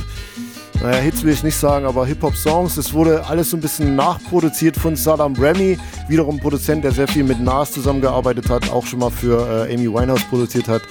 [0.81, 2.77] naja, Hits will ich nicht sagen, aber Hip-Hop-Songs.
[2.77, 7.25] Es wurde alles so ein bisschen nachproduziert von Saddam Remy, wiederum Produzent, der sehr viel
[7.25, 10.83] mit Nas zusammengearbeitet hat, auch schon mal für äh, Amy Winehouse produziert hat.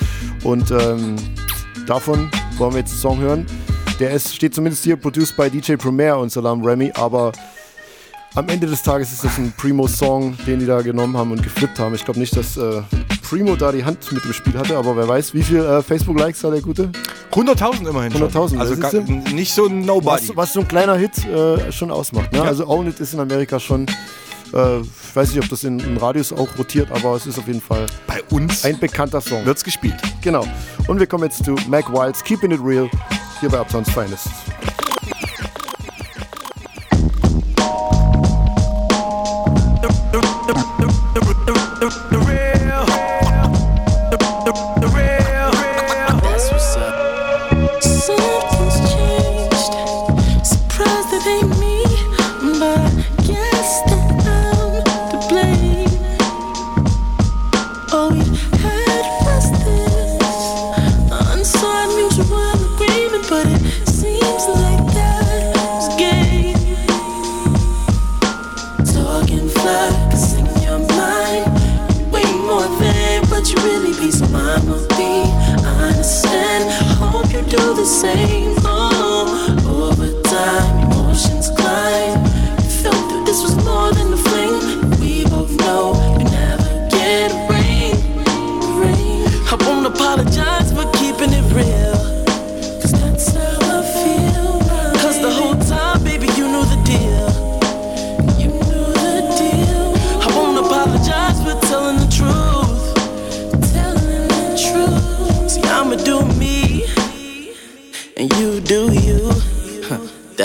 [0.43, 1.15] Und ähm,
[1.85, 3.45] davon wollen wir jetzt einen Song hören.
[3.99, 7.31] Der ist, steht zumindest hier, produced by DJ Premier und Saddam Remy, aber
[8.37, 11.79] am Ende des Tages ist das ein Primo-Song, den die da genommen haben und geflippt
[11.79, 11.95] haben.
[11.95, 12.83] Ich glaube nicht, dass äh,
[13.27, 16.43] Primo da die Hand mit dem Spiel hatte, aber wer weiß, wie viel äh, Facebook-Likes
[16.43, 16.91] hat der Gute?
[17.31, 18.29] 100.000 immerhin schon.
[18.29, 18.93] 100.000, Also gar,
[19.33, 20.29] nicht so ein Nobody.
[20.29, 22.31] was, was so ein kleiner Hit äh, schon ausmacht.
[22.31, 22.37] Ne?
[22.37, 22.43] Ja.
[22.43, 23.87] Also Own It ist in Amerika schon,
[24.53, 27.47] äh, ich weiß nicht, ob das in, in Radios auch rotiert, aber es ist auf
[27.47, 29.47] jeden Fall bei uns ein bekannter Song.
[29.47, 29.97] Wird's gespielt.
[30.21, 30.45] Genau.
[30.87, 32.87] Und wir kommen jetzt zu Mac Wilds, Keeping It Real,
[33.39, 34.27] hier bei Uptown's Finest.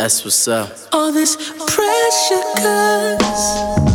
[0.03, 0.69] That's what's up.
[0.93, 3.91] All this pressure, cause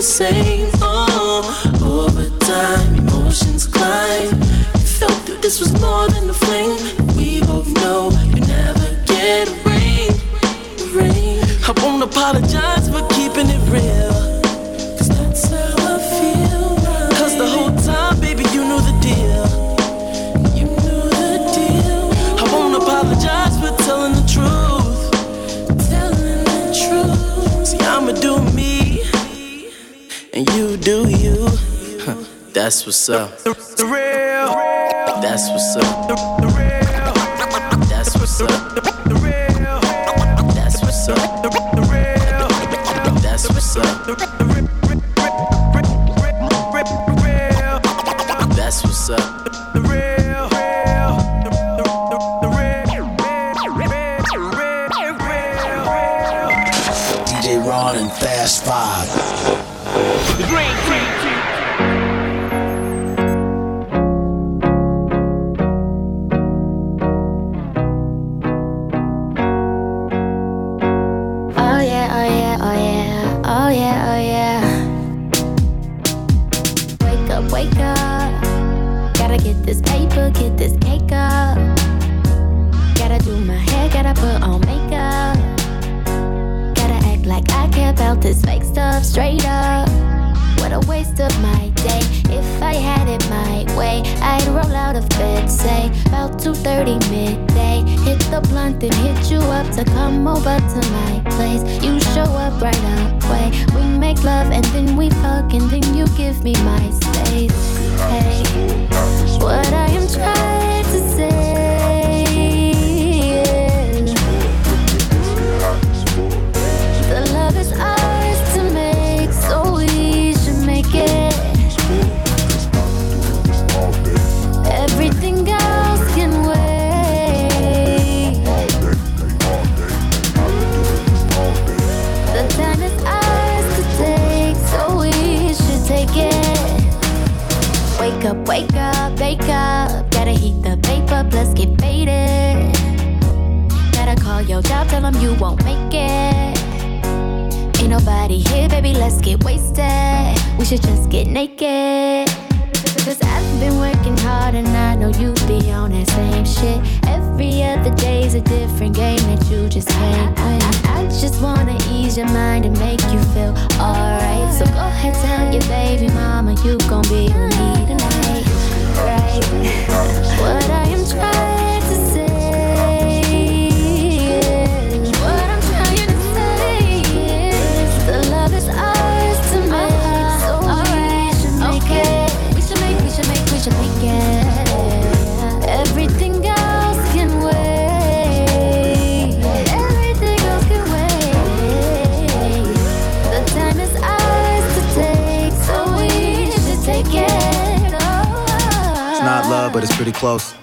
[0.00, 0.70] the same.
[0.80, 1.44] Oh,
[1.84, 4.30] over time, emotions climb.
[4.80, 6.72] You felt that this was more than a fling.
[7.18, 10.12] We both know you never get a ring
[10.96, 11.38] ring.
[11.68, 13.09] I won't apologize for
[32.70, 33.36] That's what's up.
[33.38, 34.54] The real.
[34.54, 35.22] That's what's up.
[35.22, 35.99] That's what's up.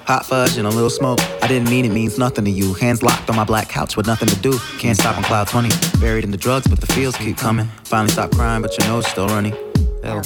[0.07, 1.19] Hot fudge and a little smoke.
[1.43, 2.73] I didn't mean it means nothing to you.
[2.75, 4.57] Hands locked on my black couch with nothing to do.
[4.79, 5.69] Can't stop on cloud 20.
[5.99, 7.67] Buried in the drugs, but the feels keep coming.
[7.83, 9.53] Finally stop crying, but your nose still running.
[10.01, 10.21] Hell,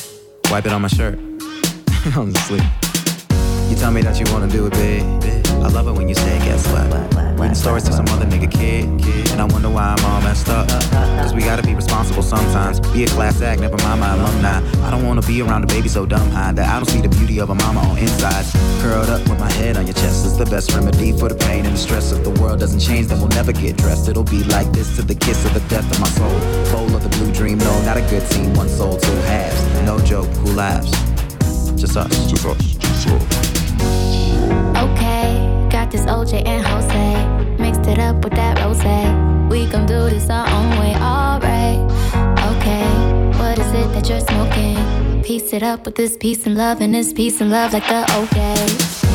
[0.51, 1.17] wipe it on my shirt.
[2.15, 2.61] I'm asleep.
[3.69, 5.01] You tell me that you wanna do it big.
[5.01, 7.20] I love it when you say, guess what?
[7.41, 8.85] Reading stories to some other nigga kid.
[9.31, 10.69] And I wonder why I'm all messed up.
[11.19, 12.79] Cause we gotta be responsible sometimes.
[12.91, 14.61] Be a class act, never mind my alumni.
[14.85, 17.09] I don't wanna be around a baby so dumb high that I don't see the
[17.09, 18.51] beauty of a mama on insides.
[18.83, 21.65] Curled up with my head on your chest is the best remedy for the pain
[21.65, 22.11] and the stress.
[22.11, 24.07] If the world doesn't change, then we'll never get dressed.
[24.07, 26.39] It'll be like this to the kiss of the death of my soul.
[26.71, 28.53] Bowl of the blue dream, no, not a good team.
[28.53, 29.59] One soul, two halves.
[29.83, 30.91] No joke, who laughs?
[31.79, 32.29] Just us.
[32.29, 32.61] Just us.
[32.75, 33.23] Just us.
[34.77, 37.20] Okay, got this OJ and Jose.
[37.81, 38.77] Mixed it up with that rose.
[39.49, 41.79] We gon' do this our own way, alright.
[42.53, 42.85] Okay,
[43.39, 45.23] what is it that you're smoking?
[45.23, 48.05] Piece it up with this peace and love, and this peace and love like the
[48.15, 49.10] old days.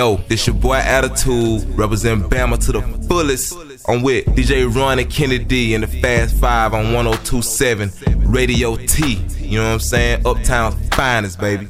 [0.00, 3.54] Yo, this your boy Attitude, represent Bama to the fullest.
[3.86, 9.16] I'm with DJ Ron and Kennedy in the Fast Five on 1027 Radio T.
[9.36, 10.26] You know what I'm saying?
[10.26, 11.66] Uptown finest, baby.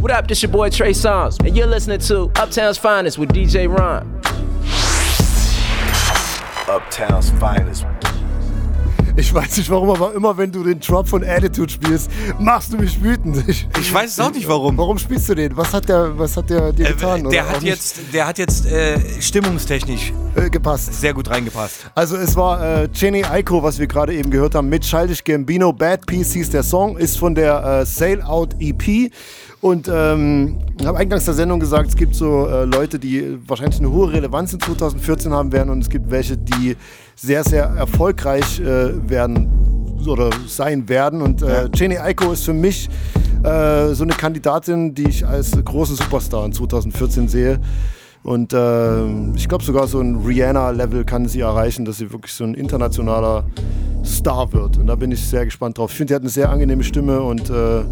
[0.00, 3.66] What up, this your boy Trey Songz, and you're listening to Uptown's Finest with DJ
[3.66, 4.14] Ron.
[6.68, 7.86] Uptown's finest.
[9.16, 12.10] Ich weiß nicht warum, aber immer wenn du den Drop von Attitude spielst,
[12.40, 13.48] machst du mich wütend.
[13.48, 14.76] Ich, Ich weiß es auch nicht warum.
[14.76, 15.56] Warum spielst du den?
[15.56, 17.24] Was hat der, was hat der dir getan?
[17.26, 20.12] Äh, der hat jetzt, der hat jetzt äh, stimmungstechnisch
[20.50, 20.92] gepasst.
[20.94, 21.90] Sehr gut reingepasst.
[21.94, 25.72] Also es war äh, Jenny Aiko, was wir gerade eben gehört haben, mit Childish Gambino.
[25.72, 29.12] Bad Piece hieß der Song, ist von der äh, Sail Out EP.
[29.64, 33.80] Und ähm, ich habe eingangs der Sendung gesagt, es gibt so äh, Leute, die wahrscheinlich
[33.80, 36.76] eine hohe Relevanz in 2014 haben werden und es gibt welche, die
[37.16, 39.48] sehr, sehr erfolgreich äh, werden
[40.06, 41.22] oder sein werden.
[41.22, 42.90] Und äh, Jenny Aiko ist für mich
[43.42, 47.58] äh, so eine Kandidatin, die ich als großen Superstar in 2014 sehe.
[48.22, 52.44] Und äh, ich glaube sogar so ein Rihanna-Level kann sie erreichen, dass sie wirklich so
[52.44, 53.44] ein internationaler
[54.04, 54.76] Star wird.
[54.76, 55.90] Und da bin ich sehr gespannt drauf.
[55.90, 57.84] Ich finde, sie hat eine sehr angenehme Stimme und äh,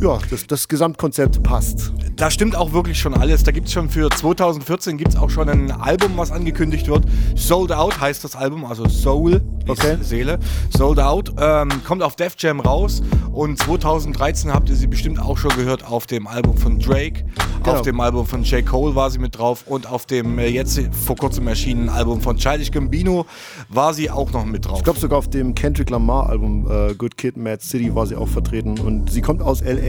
[0.00, 1.92] ja, das, das Gesamtkonzept passt.
[2.16, 3.44] Da stimmt auch wirklich schon alles.
[3.44, 7.04] Da gibt es schon für 2014 gibt es auch schon ein Album, was angekündigt wird.
[7.34, 9.98] Sold Out heißt das Album, also Soul, okay.
[10.00, 10.38] Seele.
[10.76, 15.36] Sold Out ähm, kommt auf Def Jam raus und 2013 habt ihr sie bestimmt auch
[15.36, 17.24] schon gehört auf dem Album von Drake,
[17.62, 17.78] Genau.
[17.78, 18.64] auf dem Album von J.
[18.64, 22.36] Cole war sie mit drauf und auf dem äh, jetzt vor kurzem erschienenen Album von
[22.36, 23.26] Childish Gambino
[23.68, 24.78] war sie auch noch mit drauf.
[24.78, 28.14] Ich glaube sogar auf dem Kendrick Lamar Album äh, Good Kid, Mad City war sie
[28.14, 29.85] auch vertreten und sie kommt aus L.A.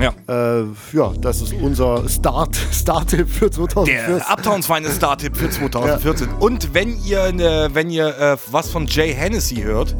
[0.00, 0.12] Ja.
[0.28, 4.16] Äh, ja, das ist unser Start, Start-Tipp für 2014.
[4.16, 6.28] Der Uptowns feine Star-Tipp für 2014.
[6.38, 9.96] Und wenn ihr, ne, wenn ihr äh, was von Jay Hennessy hört,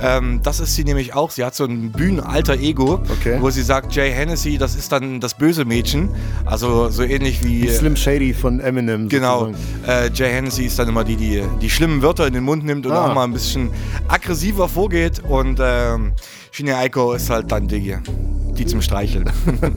[0.00, 1.30] ähm, das ist sie nämlich auch.
[1.30, 3.00] Sie hat so ein Bühnenalter Ego,
[3.40, 6.10] wo sie sagt, Jay Hennessy, das ist dann das böse Mädchen.
[6.44, 7.62] Also so ähnlich wie.
[7.62, 9.08] Wie Slim Shady von Eminem.
[9.08, 9.48] Genau.
[9.86, 12.86] Äh, Jay Hennessy ist dann immer die, die die schlimmen Wörter in den Mund nimmt
[12.86, 13.10] und Ah.
[13.10, 13.70] auch mal ein bisschen
[14.08, 15.20] aggressiver vorgeht.
[15.26, 16.12] Und ähm,
[16.58, 17.94] Shinya Aiko ist halt dann die,
[18.54, 19.30] die zum Streicheln.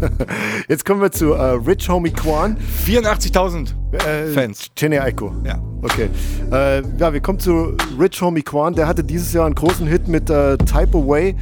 [0.68, 2.58] Jetzt kommen wir zu äh, Rich Homie Quan.
[2.88, 4.66] 84.000 Fans.
[4.76, 5.32] Chene Aiko.
[5.46, 5.62] Ja.
[5.84, 6.10] Okay.
[6.52, 8.74] Äh, ja, wir kommen zu Rich Homie Quan.
[8.74, 11.36] Der hatte dieses Jahr einen großen Hit mit äh, Type Away.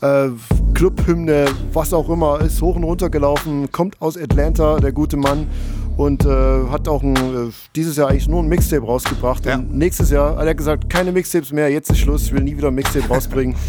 [0.00, 0.30] Äh,
[0.74, 5.46] Clubhymne, was auch immer, ist hoch und runter gelaufen, kommt aus Atlanta, der gute Mann.
[5.96, 6.28] Und äh,
[6.72, 9.46] hat auch ein, äh, dieses Jahr eigentlich nur ein Mixtape rausgebracht.
[9.46, 12.56] Und nächstes Jahr hat er gesagt, keine Mixtapes mehr, jetzt ist Schluss, ich will nie
[12.56, 13.54] wieder ein Mixtape rausbringen.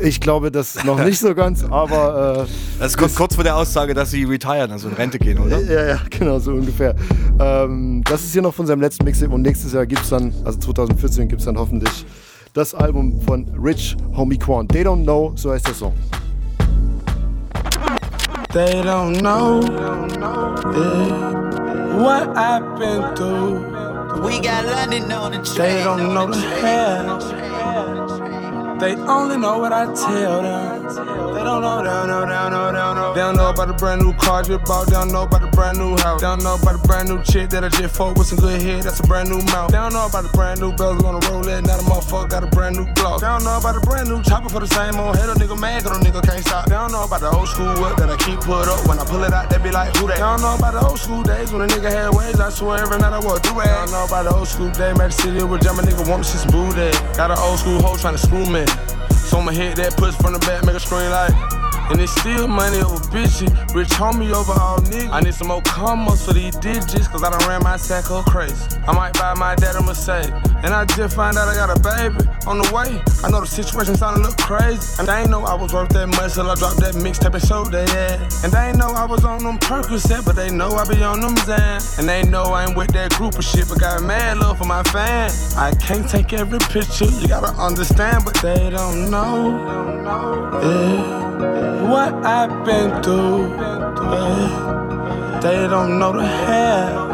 [0.00, 2.46] Ich glaube das noch nicht so ganz, aber.
[2.46, 5.60] Äh, Das kommt kurz vor der Aussage, dass sie retiren, also in Rente gehen, oder?
[5.60, 6.94] Ja, ja, genau, so ungefähr.
[7.40, 10.32] Ähm, das ist hier noch von seinem letzten Mixtape und nächstes Jahr gibt es dann,
[10.44, 12.04] also 2014 gibt es dann hoffentlich
[12.52, 14.68] das Album von Rich Homie Quan.
[14.68, 15.92] They Don't Know, so heißt der Song.
[18.52, 19.60] They don't know
[20.72, 23.58] yeah, what I've been through.
[24.22, 25.78] We got London on the train.
[25.78, 27.18] They don't know the hell.
[28.84, 30.82] They only know what I tell them.
[30.84, 33.14] They don't know, they don't know, they don't know, they don't know.
[33.14, 34.88] They don't know about the brand new car just bought.
[34.88, 36.20] They don't know about the brand new house.
[36.20, 38.60] They don't know about the brand new chick that I just fought with some good
[38.60, 38.82] head.
[38.82, 39.72] That's a brand new mouth.
[39.72, 41.48] They don't know about the brand new bells on the road.
[41.48, 43.22] Now the motherfucker got a brand new gloss.
[43.22, 45.30] They don't know about the brand new chopper for the same old head.
[45.30, 46.68] A nigga mad 'cause a nigga can't stop.
[46.68, 48.84] They don't know about the old school work that I keep put up.
[48.84, 50.20] When I pull it out, they be like, who they?
[50.20, 52.38] They don't know about the old school days when a nigga had waves.
[52.38, 53.64] I swear every night I walk through it.
[53.64, 54.92] They don't know about the old school day.
[54.92, 56.92] Magic City with jam a nigga want me see some booty.
[57.16, 58.68] Got an old school hoe trying to screw me.
[59.28, 61.53] So I'ma hit that push from the back, make a screen like.
[61.90, 63.52] And it's still money over bitches.
[63.74, 65.10] Rich homie over all niggas.
[65.10, 68.24] I need some more commas for these digits, cause I done ran my sack up
[68.26, 68.54] crazy.
[68.88, 70.32] I might buy my dad a Mercedes.
[70.64, 73.00] And I just find out I got a baby on the way.
[73.22, 74.80] I know the situation sound a little crazy.
[74.98, 77.44] And they ain't know I was worth that much till I dropped that mixtape and
[77.44, 78.44] showed they ass.
[78.44, 81.20] And they ain't know I was on them Percocet, but they know I be on
[81.20, 81.82] them Zan.
[81.98, 84.64] And they know I ain't with that group of shit, but got mad love for
[84.64, 85.54] my fans.
[85.56, 90.00] I can't take every picture, you gotta understand, but they don't know.
[90.62, 91.73] Yeah.
[91.82, 93.48] What I've been through.
[95.40, 97.04] They don't know the hell.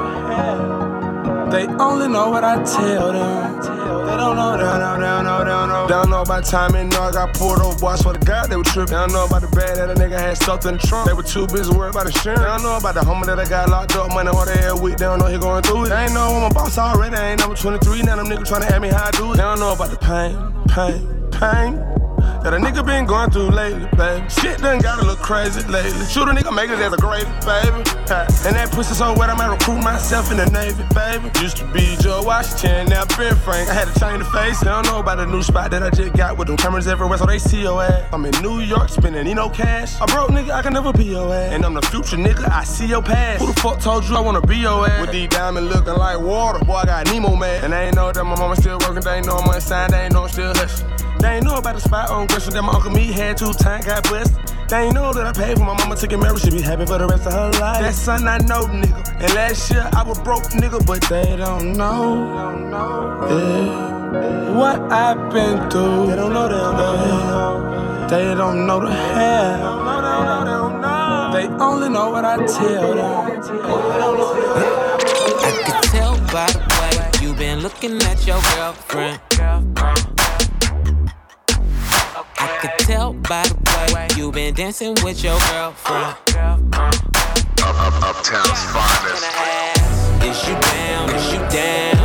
[1.51, 3.61] They only know what I tell them.
[3.61, 5.87] They don't know, they don't know, they don't know, they don't know.
[5.89, 8.57] They don't know about timing, no, I got pulled over, I swear to God, they
[8.57, 8.95] were tripping.
[8.95, 11.09] They don't know about the bag that a nigga had stuffed in the trunk.
[11.09, 12.41] They were too busy worried about insurance.
[12.41, 14.81] They don't know about the homie that I got locked up, money all the hell
[14.81, 15.89] week, they don't know he going through it.
[15.89, 18.71] They ain't know I'm a boss already, I ain't number 23, now them niggas tryna
[18.71, 19.37] ask me how I do it.
[19.37, 20.39] They don't know about the pain,
[20.71, 22.00] pain, pain.
[22.43, 24.27] That a nigga been going through lately, baby.
[24.31, 26.07] Shit done got a little crazy lately.
[26.07, 27.85] Shoot a nigga make it as a grade, baby.
[28.49, 31.29] And that pussy so wet, I might recruit myself in the Navy, baby.
[31.41, 33.69] Used to be Joe Washington, now Ben Frank.
[33.69, 34.59] I had to change the face.
[34.61, 37.19] They don't know about the new spot that I just got with them cameras everywhere,
[37.19, 38.09] so they see your ass.
[38.11, 40.01] I'm in New York spending, you know, cash.
[40.01, 41.53] A broke nigga, I can never be your ass.
[41.53, 43.43] And I'm the future nigga, I see your past.
[43.43, 45.01] Who the fuck told you I wanna be your ass?
[45.01, 47.65] With these diamonds looking like water, boy, I got Nemo mad.
[47.65, 50.05] And they ain't know that my mama still working, they ain't know I'm unsigned, they
[50.05, 51.10] ain't know I'm still hustling.
[51.21, 53.85] They ain't know about the spot on Gresham that my uncle me had two times,
[53.85, 54.35] got blessed.
[54.69, 56.87] They ain't know that I paid for my mama to get married, she be happy
[56.87, 57.83] for the rest of her life.
[57.83, 59.21] That son I know, nigga.
[59.21, 62.71] And last year I was broke, nigga, but they don't know.
[63.29, 64.57] Yeah.
[64.57, 66.07] What I've been through.
[66.07, 68.07] They don't know, they don't know.
[68.09, 69.91] They don't know the hell.
[71.33, 73.31] They only know what I tell them.
[75.43, 79.21] I could tell by the way you been looking at your girlfriend.
[82.63, 86.17] I could tell by the way you been dancing with your girlfriend.
[87.59, 89.25] Uptown's finest.
[90.23, 91.09] Is you down?
[91.09, 92.00] Is you down?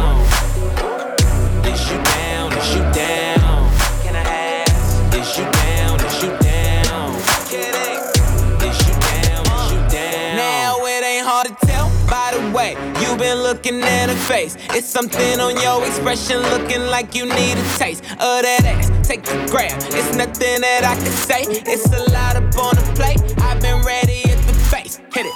[13.16, 14.58] You been looking at her face.
[14.72, 18.90] It's something on your expression, looking like you need a taste of that ass.
[19.08, 21.44] Take the grab, it's nothing that I can say.
[21.48, 23.22] It's a lot up on the plate.
[23.40, 24.98] I've been ready at the face.
[25.14, 25.36] Hit it.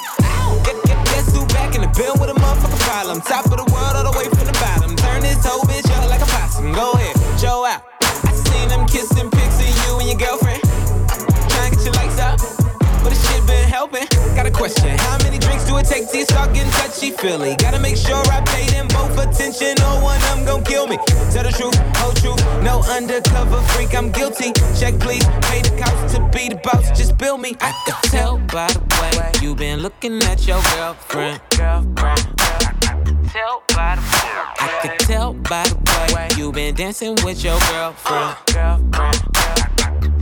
[0.65, 3.21] Get, get, guess who back in the bill with a motherfucking problem?
[3.21, 4.95] Top of the world, all the way from the bottom.
[4.95, 6.73] Turn this whole bitch up like a possum.
[6.73, 7.83] Go ahead, show out.
[8.01, 10.68] I seen them kissing pics of you and your girlfriend.
[13.69, 14.07] Helping.
[14.35, 14.97] Got a question.
[14.97, 17.55] How many drinks do it take you start getting touchy feely?
[17.55, 19.75] Gotta make sure I pay them both attention.
[19.79, 20.97] No one of them gon' kill me.
[21.31, 22.41] Tell the truth, whole truth.
[22.63, 24.51] No undercover freak, I'm guilty.
[24.79, 25.25] Check please.
[25.47, 26.89] Pay the cost to be the boss.
[26.97, 27.55] Just bill me.
[27.61, 28.81] I could tell by the
[29.17, 31.39] way you been looking at your girlfriend.
[31.55, 32.25] Girlfriend.
[33.29, 34.29] Tell by the way.
[34.59, 38.35] I could tell by the way you been dancing with your girlfriend.
[38.47, 39.48] Girlfriend.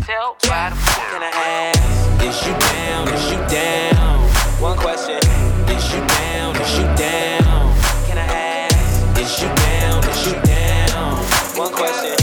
[0.08, 1.10] Tell by the way.
[1.12, 2.24] Can I ask?
[2.24, 3.10] Is you down?
[3.10, 4.20] Is you down?
[4.62, 5.18] One question.
[5.18, 6.56] Is you down?
[6.56, 7.76] Is you down?
[8.08, 9.20] Can I ask?
[9.20, 10.04] Is you down?
[10.08, 11.18] Is you down?
[11.58, 12.17] One question.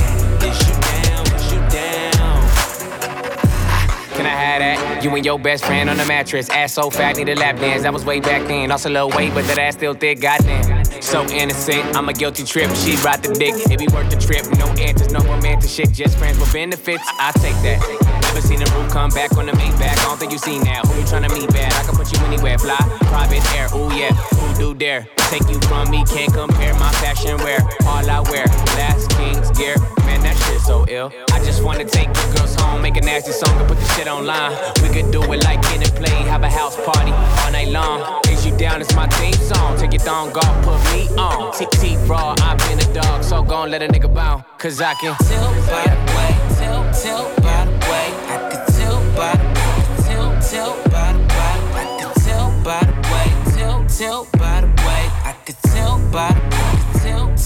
[4.35, 5.05] Have that?
[5.05, 6.49] You and your best friend on the mattress.
[6.51, 7.83] Ass so fat, need a lap dance.
[7.83, 8.69] That was way back then.
[8.69, 10.21] Lost a little weight, but that ass still thick.
[10.21, 10.85] Goddamn.
[11.01, 12.71] So innocent, I'm a guilty trip.
[12.77, 13.55] She brought the dick.
[13.71, 14.45] It be worth the trip.
[14.59, 15.93] No answers, no romantic shit.
[15.93, 17.05] Just friends with benefits.
[17.21, 17.79] I take that.
[18.23, 19.99] Never seen a roof come back on the main back.
[19.99, 20.87] I don't think you seen that.
[20.87, 21.73] Who you tryna meet bad?
[21.73, 22.59] I can put you anywhere.
[22.59, 22.77] Fly,
[23.07, 23.69] private air.
[23.77, 24.13] Ooh yeah.
[24.41, 25.07] Who do dare?
[25.29, 27.61] Take you from me, can't compare my fashion wear.
[27.87, 28.45] All I wear,
[28.77, 29.77] last king's gear.
[30.07, 30.24] Man,
[30.65, 31.13] so ill.
[31.33, 34.09] I just wanna take the girls home, make a nasty song and put the shit
[34.09, 34.53] online.
[34.83, 38.21] We could do it like in and play, have a house party all night long.
[38.31, 38.81] Is you down?
[38.81, 39.77] It's my theme song.
[39.79, 41.53] Take your thong off, put me on.
[41.53, 44.45] TT raw, I've been a dog, so gon' let a nigga bounce.
[44.59, 48.09] Cause I can tell by the way, tell, tell by the way.
[48.33, 49.77] I could tell by the way,
[50.09, 51.55] tell, tell by the way.
[51.81, 55.03] I could tell by the way, tell, tell by the way.
[55.31, 56.74] I could tell by the way,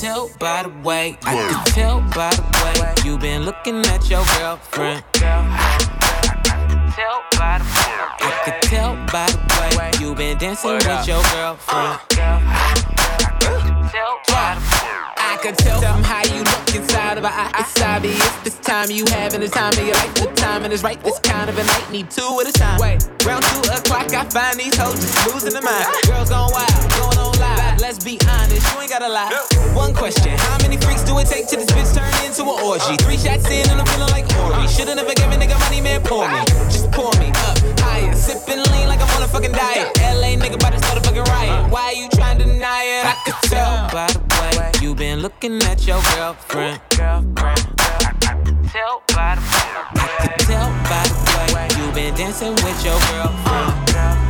[0.01, 1.18] tell, by the way.
[1.22, 2.42] I could tell by the
[2.80, 5.03] way you've been looking at your girlfriend.
[5.12, 5.51] Tell
[7.36, 7.90] by the way.
[8.20, 9.38] I could tell by the
[9.76, 12.01] way you been dancing with your girlfriend.
[12.11, 12.38] Tell
[14.28, 14.88] by the way.
[15.18, 17.51] I could tell from how you look inside of her eye.
[17.59, 20.14] It's obvious this time you having the time of your life.
[20.14, 21.03] The timing is right.
[21.03, 22.78] This kind of a night need two at a time.
[22.80, 25.86] Wait, round two o'clock, I find these hoes just losing their mind.
[26.07, 26.97] Girls going wild, going on live.
[27.81, 29.31] Let's be honest, you ain't gotta lie.
[29.72, 32.97] One question: How many freaks do it take to this bitch turn into an orgy?
[32.99, 34.66] Three shots in and I'm feeling like Ori.
[34.66, 36.03] Shoulda never gave a nigga money, man.
[36.03, 38.12] Pour me, just pour me up higher.
[38.14, 39.97] Sipping lean like I'm on a fucking diet.
[39.99, 41.70] LA nigga about to start a fucking riot.
[41.70, 43.07] Why are you trying to deny it?
[43.07, 44.20] I could tell by the
[44.59, 46.81] way you been looking at your girlfriend.
[46.97, 47.62] Girlfriend.
[48.74, 49.43] Tell by the
[49.95, 50.18] way.
[50.18, 53.87] I tell by the way you been dancing with your girlfriend.
[53.89, 54.28] Tell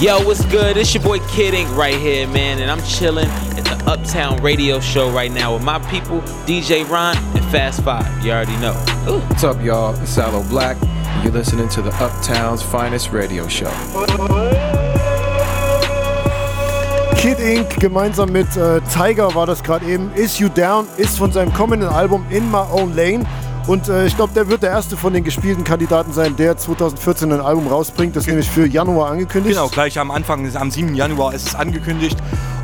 [0.00, 0.76] Yo, what's good?
[0.76, 4.78] It's your boy Kid Ink right here, man, and I'm chilling at the Uptown Radio
[4.78, 8.06] Show right now with my people, DJ Ron and Fast Five.
[8.24, 8.74] You already know.
[9.28, 10.00] What's up, y'all?
[10.00, 10.76] It's Sallow Black.
[10.80, 13.72] and You're listening to the Uptown's finest radio show.
[17.16, 20.12] Kid Ink gemeinsam mit äh, Tyga war das gerade eben.
[20.14, 23.26] Is You Down ist von seinem kommenden Album In My Own Lane.
[23.68, 27.30] Und äh, ich glaube, der wird der erste von den gespielten Kandidaten sein, der 2014
[27.30, 28.16] ein Album rausbringt.
[28.16, 29.56] Das ist nämlich für Januar angekündigt.
[29.56, 30.94] Genau, gleich am Anfang, am 7.
[30.94, 32.16] Januar ist es angekündigt.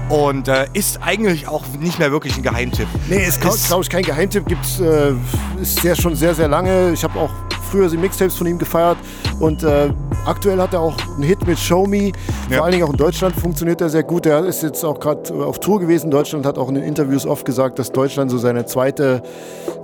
[0.09, 2.86] Und äh, ist eigentlich auch nicht mehr wirklich ein Geheimtipp.
[3.09, 4.46] Nee, ist, glaube ich, kein Geheimtipp.
[4.46, 5.12] Gibt's, äh,
[5.61, 6.92] ist der schon sehr, sehr lange.
[6.92, 7.30] Ich habe auch
[7.70, 8.98] früher die Mixtapes von ihm gefeiert.
[9.40, 9.90] Und äh,
[10.26, 12.12] aktuell hat er auch einen Hit mit Show Me.
[12.50, 14.26] Vor allen Dingen auch in Deutschland funktioniert er sehr gut.
[14.26, 16.11] Er ist jetzt auch gerade auf Tour gewesen.
[16.11, 19.22] Deutschland hat auch in den Interviews oft gesagt, dass Deutschland so seine zweite,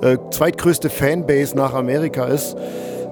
[0.02, 2.56] äh, zweitgrößte Fanbase nach Amerika ist.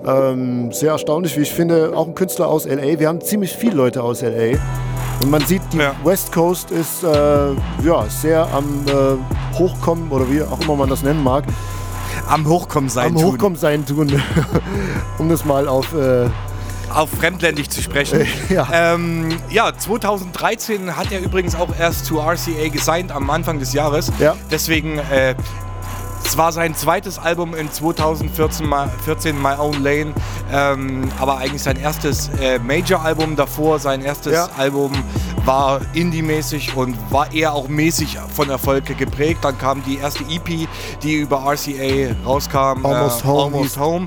[0.06, 1.96] Ähm, sehr erstaunlich, wie ich finde.
[1.96, 3.00] Auch ein Künstler aus LA.
[3.00, 4.59] Wir haben ziemlich viele Leute aus LA.
[5.22, 7.08] Und man sieht, die West Coast ist äh,
[7.84, 11.44] ja, sehr am äh, Hochkommen oder wie auch immer man das nennen mag.
[12.28, 13.24] Am Hochkommen sein Am tun.
[13.24, 14.22] Hochkommen sein tun.
[15.18, 15.92] um das mal auf.
[15.94, 16.28] Äh,
[16.90, 18.26] auf fremdländisch zu sprechen.
[18.48, 18.66] ja.
[18.72, 24.10] Ähm, ja, 2013 hat er übrigens auch erst zu RCA gesigned am Anfang des Jahres.
[24.18, 24.36] Ja.
[24.50, 25.34] Deswegen, äh,
[26.29, 30.12] es war sein zweites Album in 2014, My, 14, My Own Lane,
[30.53, 33.79] ähm, aber eigentlich sein erstes äh, Major-Album davor.
[33.79, 34.51] Sein erstes Ja.
[34.59, 34.93] Album
[35.47, 39.43] war indie-mäßig und war eher auch mäßig von Erfolg geprägt.
[39.43, 40.68] Dann kam die erste EP,
[41.03, 42.85] die über RCA rauskam.
[42.85, 44.07] Almost äh, Home Almost Home.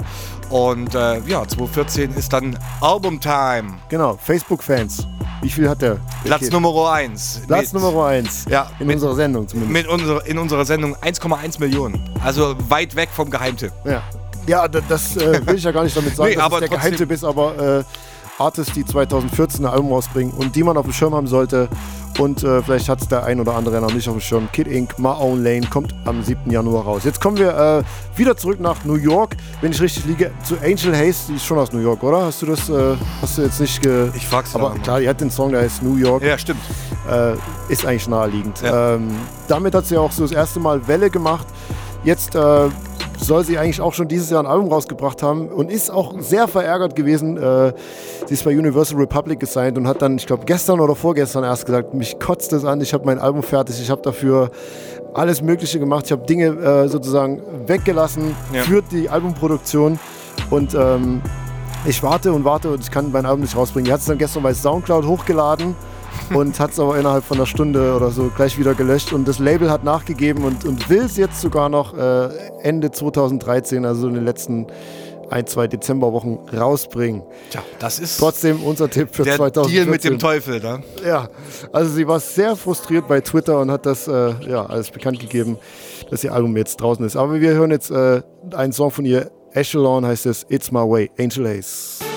[0.52, 3.76] Und äh, ja, 2014 ist dann Album Time.
[3.90, 5.08] genau, Facebook-Fans.
[5.42, 5.98] Wie viel hat der?
[6.24, 6.54] Platz Kid?
[6.54, 7.42] Nummer 1.
[7.48, 8.46] Platz Nummer 1.
[8.50, 9.74] Ja, in unserer Sendung zumindest.
[9.74, 12.00] Mit unserer, in unserer Sendung 1,1 Millionen.
[12.24, 13.72] Also weit weg vom Geheimtipp.
[13.86, 14.04] Ja.
[14.46, 16.60] Ja, da- das äh, will ich ja gar nicht damit sagen, Nee, dass aber es
[16.62, 17.84] der Geheimtipp ist, aber äh,
[18.38, 21.70] Artists, die 2014 ein Album rausbringen und die man auf dem Schirm haben sollte.
[22.20, 24.50] Und äh, vielleicht hat es der ein oder andere noch nicht auf dem Schirm.
[24.52, 26.52] Kid Inc., My Own Lane kommt am 7.
[26.52, 27.04] Januar raus.
[27.04, 30.96] Jetzt kommen wir äh, wieder zurück nach New York, wenn ich richtig liege, zu Angel
[30.96, 31.28] Hayes.
[31.28, 32.26] Die ist schon aus New York, oder?
[32.26, 34.10] Hast du das, äh, hast du jetzt nicht ge...
[34.16, 36.24] Ich frag's Aber klar, die hat den Song, der heißt New York.
[36.24, 36.62] Ja, stimmt.
[37.10, 37.34] Äh,
[37.70, 38.62] ist eigentlich naheliegend.
[38.64, 39.10] Ähm,
[39.48, 41.48] damit hat sie auch so das erste Mal Welle gemacht.
[42.04, 42.70] Jetzt äh,
[43.26, 46.48] soll sie eigentlich auch schon dieses Jahr ein Album rausgebracht haben und ist auch sehr
[46.48, 47.38] verärgert gewesen.
[47.38, 47.74] Äh,
[48.26, 51.66] sie ist bei Universal Republic gesigned und hat dann, ich glaube, gestern oder vorgestern erst
[51.66, 54.50] gesagt, mich kotzt es an, ich habe mein Album fertig, ich habe dafür
[55.14, 58.64] alles Mögliche gemacht, ich habe Dinge äh, sozusagen weggelassen Ja.
[58.64, 60.00] für die Albumproduktion
[60.50, 61.22] und ähm,
[61.86, 63.86] ich warte und warte und ich kann mein Album nicht rausbringen.
[63.86, 65.76] Die hat es dann gestern bei Soundcloud hochgeladen
[66.34, 69.14] und hat es aber innerhalb von einer Stunde oder so gleich wieder gelöscht.
[69.14, 72.30] Und das Label hat nachgegeben und, und will es jetzt sogar noch äh,
[72.64, 74.68] Ende 2013, also in den letzten
[75.32, 77.24] ein, zwei Dezemberwochen rausbringen.
[77.50, 79.74] Tja, das ist Trotzdem unser Tipp für der 2014.
[79.74, 80.84] Deal mit dem Teufel, ne?
[81.06, 81.30] Ja,
[81.72, 85.58] also sie war sehr frustriert bei Twitter und hat das äh, ja, alles bekannt gegeben,
[86.10, 87.16] dass ihr Album jetzt draußen ist.
[87.16, 88.22] Aber wir hören jetzt äh,
[88.54, 92.11] einen Song von ihr, Echelon heißt es, It's My Way, Angel Ace.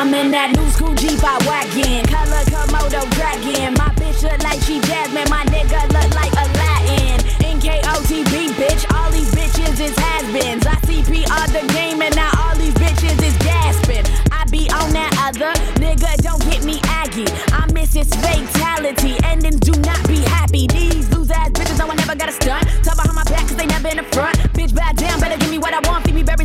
[0.00, 3.76] I'm in that new school I wagon, color Komodo dragon.
[3.76, 7.20] My bitch look like she Jasmine, my nigga look like Aladdin.
[7.44, 10.64] NKOTB, bitch, all these bitches is has-beens.
[10.64, 14.08] I CPR the game and now all these bitches is gasping.
[14.32, 17.28] I be on that other, nigga, don't get me aggy.
[17.52, 20.66] I miss his fatality, endings do not be happy.
[20.66, 22.64] These loose ass bitches, no one never got a stunt.
[22.80, 24.32] Talk how my back, cause they never in the front.
[24.56, 26.06] Bitch, back down, better give me what I want.
[26.06, 26.39] Feed me berries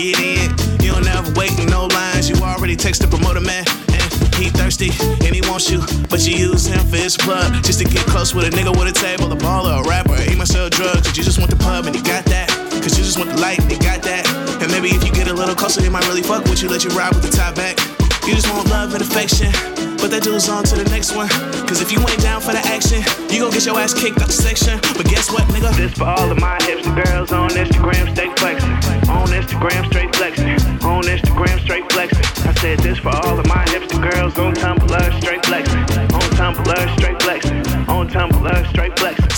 [0.00, 0.48] get in.
[0.80, 3.64] You don't ever wait in no lines, you already text the promoter man.
[3.92, 4.02] And
[4.40, 4.90] he thirsty
[5.24, 7.52] and he wants you, but you use him for his plug.
[7.62, 10.16] Just to get close with a nigga with a table, a baller, a rapper.
[10.16, 12.48] He might sell drugs, but you just want the pub and he got that.
[12.80, 14.24] Cause you just want the light and he got that.
[14.62, 16.82] And maybe if you get a little closer, he might really fuck with you, let
[16.82, 17.78] you ride with the top back.
[18.26, 19.89] You just want love and affection.
[20.00, 21.28] But that dude's on to the next one.
[21.68, 24.28] Cause if you ain't down for the action, you gon' get your ass kicked out
[24.28, 24.80] the section.
[24.96, 25.76] But guess what, nigga?
[25.76, 28.72] This for all of my hipster girls on Instagram, stay flexing.
[29.12, 30.56] On Instagram, straight flexing.
[30.82, 32.24] On Instagram, straight flexing.
[32.48, 35.84] I said this for all of my hipster girls on Tumblr, straight flexing.
[36.16, 37.58] On Tumblr, straight flexing.
[37.88, 39.29] On Tumblr, straight flexing.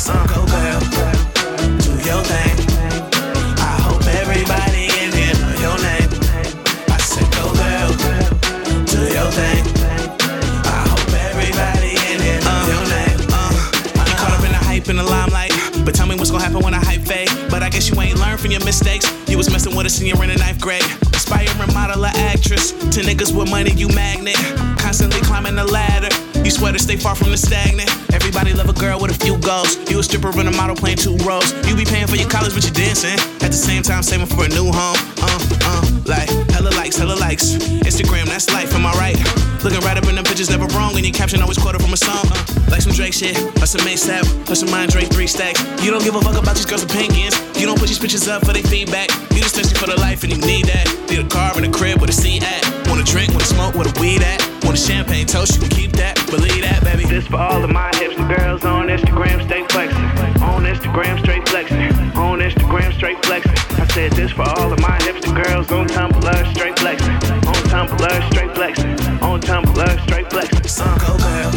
[26.83, 27.89] Stay far from the stagnant.
[28.13, 29.79] Everybody love a girl with a few goals.
[29.89, 31.55] You a stripper and a model playing two roles.
[31.69, 33.15] You be paying for your college, but you're dancing.
[33.39, 34.99] At the same time, saving for a new home.
[35.23, 37.55] Uh, uh, like, hella likes, hella likes.
[37.87, 39.17] Instagram, that's life, am I right?
[39.63, 40.97] Looking right up in them pictures, never wrong.
[40.99, 42.27] And your caption always quoted from a song.
[42.27, 45.63] Uh, like some Drake shit, or some ASAP, or some Mind Drake three stacks.
[45.85, 47.39] You don't give a fuck about these girls' opinions.
[47.55, 49.09] You don't put these pictures up for their feedback.
[49.31, 50.91] You just thirsty for the life and you need that.
[51.09, 52.82] Need a car and a crib with a seat at.
[52.89, 54.41] Wanna drink, wanna smoke, with a weed at.
[54.65, 56.15] Want a champagne toast, you can keep that.
[56.31, 57.05] Believe that, baby.
[57.05, 60.05] This for all of my hipster girls on Instagram, stay flexing.
[60.43, 61.81] On Instagram, straight flexing.
[62.17, 63.57] On Instagram, straight flexing.
[63.81, 67.15] I said this for all of my hipster girls on Tumblr, straight flexing.
[67.51, 68.91] On Tumblr, straight flexing.
[69.21, 70.59] On Tumblr, straight flexing.
[70.59, 70.69] Uh.
[70.69, 71.51] So go girl,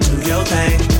[0.00, 0.91] do your thing.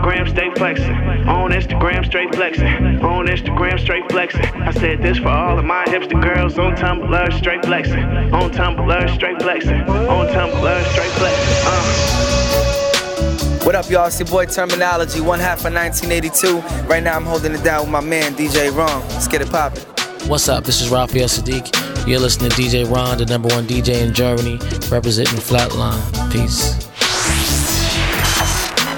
[0.00, 0.94] Instagram, stay flexing.
[1.28, 2.66] On Instagram, straight flexing.
[3.04, 4.46] On Instagram, straight flexing.
[4.46, 8.04] I said this for all of my hipster girls on Tumblr, straight flexing.
[8.32, 9.80] On Tumblr, straight flexing.
[9.82, 11.54] On Tumblr, straight flexing.
[11.66, 13.64] Uh.
[13.66, 14.06] What up, y'all?
[14.06, 16.60] It's your boy Termanology, one half of 1982.
[16.88, 19.02] Right now, I'm holding it down with my man, DJ Ron.
[19.08, 19.82] Let's get it poppin'.
[20.30, 20.64] What's up?
[20.64, 22.06] This is Raphael Saadiq.
[22.06, 24.58] You're listening to DJ Ron, the number one DJ in Germany,
[24.90, 26.32] representing Flatline.
[26.32, 26.86] Peace.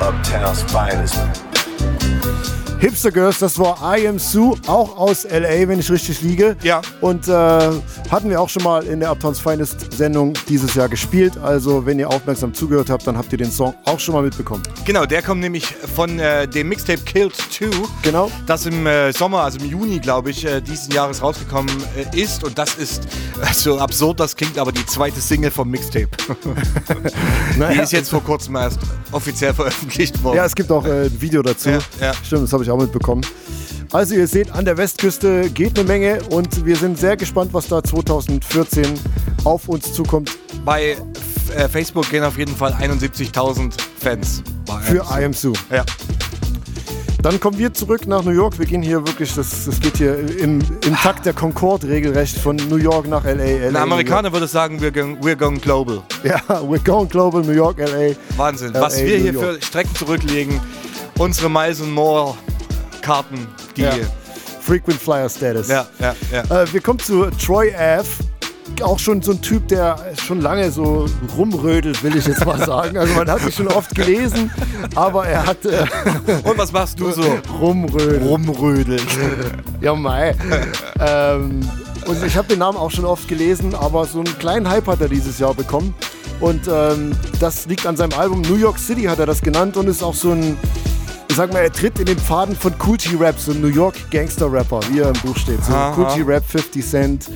[0.02, 2.61] Uptown's finest.
[2.82, 6.56] Hipster Girls, das war I Am Sue, auch aus LA, wenn ich richtig liege.
[6.64, 6.82] Ja.
[7.00, 11.38] Und äh, hatten wir auch schon mal in der Uptowns Finest Sendung dieses Jahr gespielt.
[11.38, 14.64] Also, wenn ihr aufmerksam zugehört habt, dann habt ihr den Song auch schon mal mitbekommen.
[14.84, 17.66] Genau, der kommt nämlich von äh, dem Mixtape Killed 2.
[18.02, 18.32] Genau.
[18.48, 22.42] Das im äh, Sommer, also im Juni, glaube ich, äh, diesen Jahres rausgekommen äh, ist.
[22.42, 23.06] Und das ist,
[23.52, 26.08] so absurd das klingt, aber die zweite Single vom Mixtape.
[27.72, 28.80] die ist jetzt vor kurzem erst
[29.12, 30.38] offiziell veröffentlicht worden.
[30.38, 31.68] Ja, es gibt auch äh, ein Video dazu.
[31.68, 32.12] Ja, ja.
[32.24, 33.22] Stimmt, das habe ich auch mitbekommen.
[33.92, 37.68] Also ihr seht, an der Westküste geht eine Menge und wir sind sehr gespannt, was
[37.68, 38.86] da 2014
[39.44, 40.30] auf uns zukommt.
[40.64, 44.42] Bei F äh, Facebook gehen auf jeden Fall 71.000 Fans.
[44.66, 45.52] Bei Für I Am Sue.
[45.70, 45.84] Ja.
[47.22, 48.58] Dann kommen wir zurück nach New York.
[48.58, 52.56] Wir gehen hier wirklich, das, das geht hier im, im Takt der Concorde regelrecht von
[52.56, 53.34] New York nach LA.
[53.34, 56.02] LA Ein Amerikaner würde sagen, we're going, we're going global.
[56.24, 58.16] Ja, we're going global, New York, LA.
[58.36, 58.72] Wahnsinn.
[58.72, 59.44] LA, Was wir New hier York.
[59.56, 60.60] für Strecken zurücklegen,
[61.18, 62.34] unsere Miles and More
[63.02, 63.46] Karten,
[63.76, 63.82] die.
[63.82, 63.92] Ja.
[64.60, 65.68] Frequent Flyer Status.
[65.68, 66.62] Ja, ja, ja.
[66.62, 68.06] Äh, wir kommen zu Troy Ave.
[68.80, 72.96] Auch schon so ein Typ, der schon lange so rumrödelt, will ich jetzt mal sagen.
[72.96, 74.50] Also man hat ihn schon oft gelesen,
[74.94, 75.64] aber er hat...
[75.66, 75.84] Äh,
[76.44, 77.22] Und was machst du so?
[77.60, 78.22] Rumrödeln.
[78.22, 79.02] Rumrödeln.
[79.80, 80.34] ja, mei.
[81.00, 81.68] ähm,
[82.06, 85.00] und ich habe den Namen auch schon oft gelesen, aber so einen kleinen Hype hat
[85.00, 85.94] er dieses Jahr bekommen.
[86.40, 89.86] Und ähm, das liegt an seinem Album New York City, hat er das genannt und
[89.88, 90.56] ist auch so ein,
[91.36, 95.00] sag mal, er tritt in den Pfaden von Cool G-Rap, so New York Gangster-Rapper, wie
[95.00, 95.64] er im Buch steht.
[95.64, 95.94] So Aha.
[95.96, 97.26] Cool G-Rap, 50 Cent,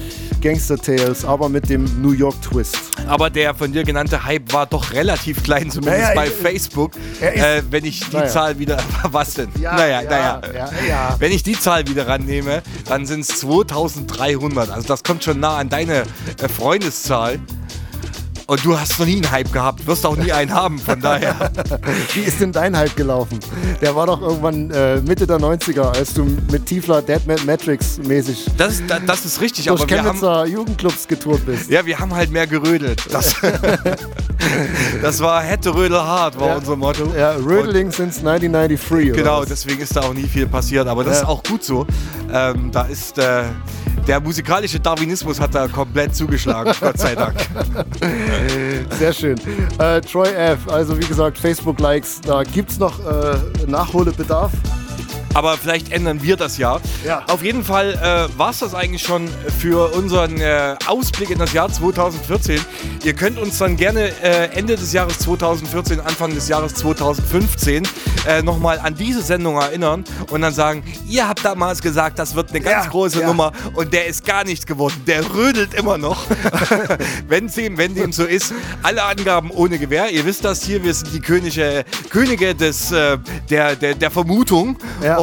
[0.41, 2.77] Gangster Tales, aber mit dem New York Twist.
[3.07, 6.93] Aber der von dir genannte Hype war doch relativ klein, zumindest Naja, bei ich- Facebook.
[7.21, 8.29] er ist- Äh, wenn ich die Naja.
[8.29, 8.79] Zahl wieder.
[9.05, 9.49] Was denn?
[9.61, 10.41] Ja, naja, ja, naja.
[10.53, 11.17] ja, ja.
[11.19, 14.71] Wenn ich die Zahl wieder rannehme, dann sind es 2300.
[14.71, 16.03] Also das kommt schon nah an deine
[16.43, 17.39] äh, Freundeszahl.
[18.49, 21.51] Und du hast noch nie einen Hype gehabt, wirst auch nie einen haben, von daher.
[22.15, 23.41] Wie ist denn dein Hype gelaufen?
[23.81, 28.47] Der war doch irgendwann äh, Mitte der 90er, als du mit Tiefler Deadman Matrix mäßig
[28.57, 31.69] Das, da- das ist richtig, durch aber wir haben, Chemnitzer Jugendclubs getourt bist.
[31.71, 33.03] ja, wir haben halt mehr gerödelt.
[33.13, 33.35] Das,
[35.03, 36.57] das war hätte Rödel hart, war Ja.
[36.57, 37.13] unser Motto.
[37.19, 39.11] Ja, Rödeling since 1993.
[39.11, 40.87] oder Genau, deswegen ist da auch nie viel passiert.
[40.87, 41.23] Aber das Ja.
[41.23, 41.85] ist auch gut so.
[42.33, 43.43] Ähm, da ist äh,
[44.07, 47.35] der musikalische Darwinismus hat da komplett zugeschlagen, Gott sei Dank.
[48.99, 49.39] Sehr schön.
[49.79, 53.37] Äh, Troy F., also wie gesagt, Facebook-Likes, da gibt es noch äh,
[53.67, 54.53] Nachholbedarf.
[55.37, 56.81] Aber vielleicht ändern wir das ja.
[57.05, 57.23] Ja.
[57.29, 59.29] Auf jeden Fall äh, war es das eigentlich schon
[59.61, 62.59] für unseren äh, Ausblick in das Jahr 2014.
[63.05, 67.87] Ihr könnt uns dann gerne äh, Ende des Jahres 2014, Anfang des Jahres 2015
[68.27, 72.49] äh, nochmal an diese Sendung erinnern und dann sagen, ihr habt damals gesagt, das wird
[72.49, 73.27] eine ganz Ja, große ja.
[73.27, 75.03] Nummer und der ist gar nichts geworden.
[75.07, 76.25] Der rödelt immer noch.
[77.29, 80.09] wenn dem, wenn dem so ist, alle Angaben ohne Gewähr.
[80.11, 83.19] Ihr wisst das hier, wir sind die Könige, Könige des, äh,
[83.51, 84.79] der, der, der Vermutung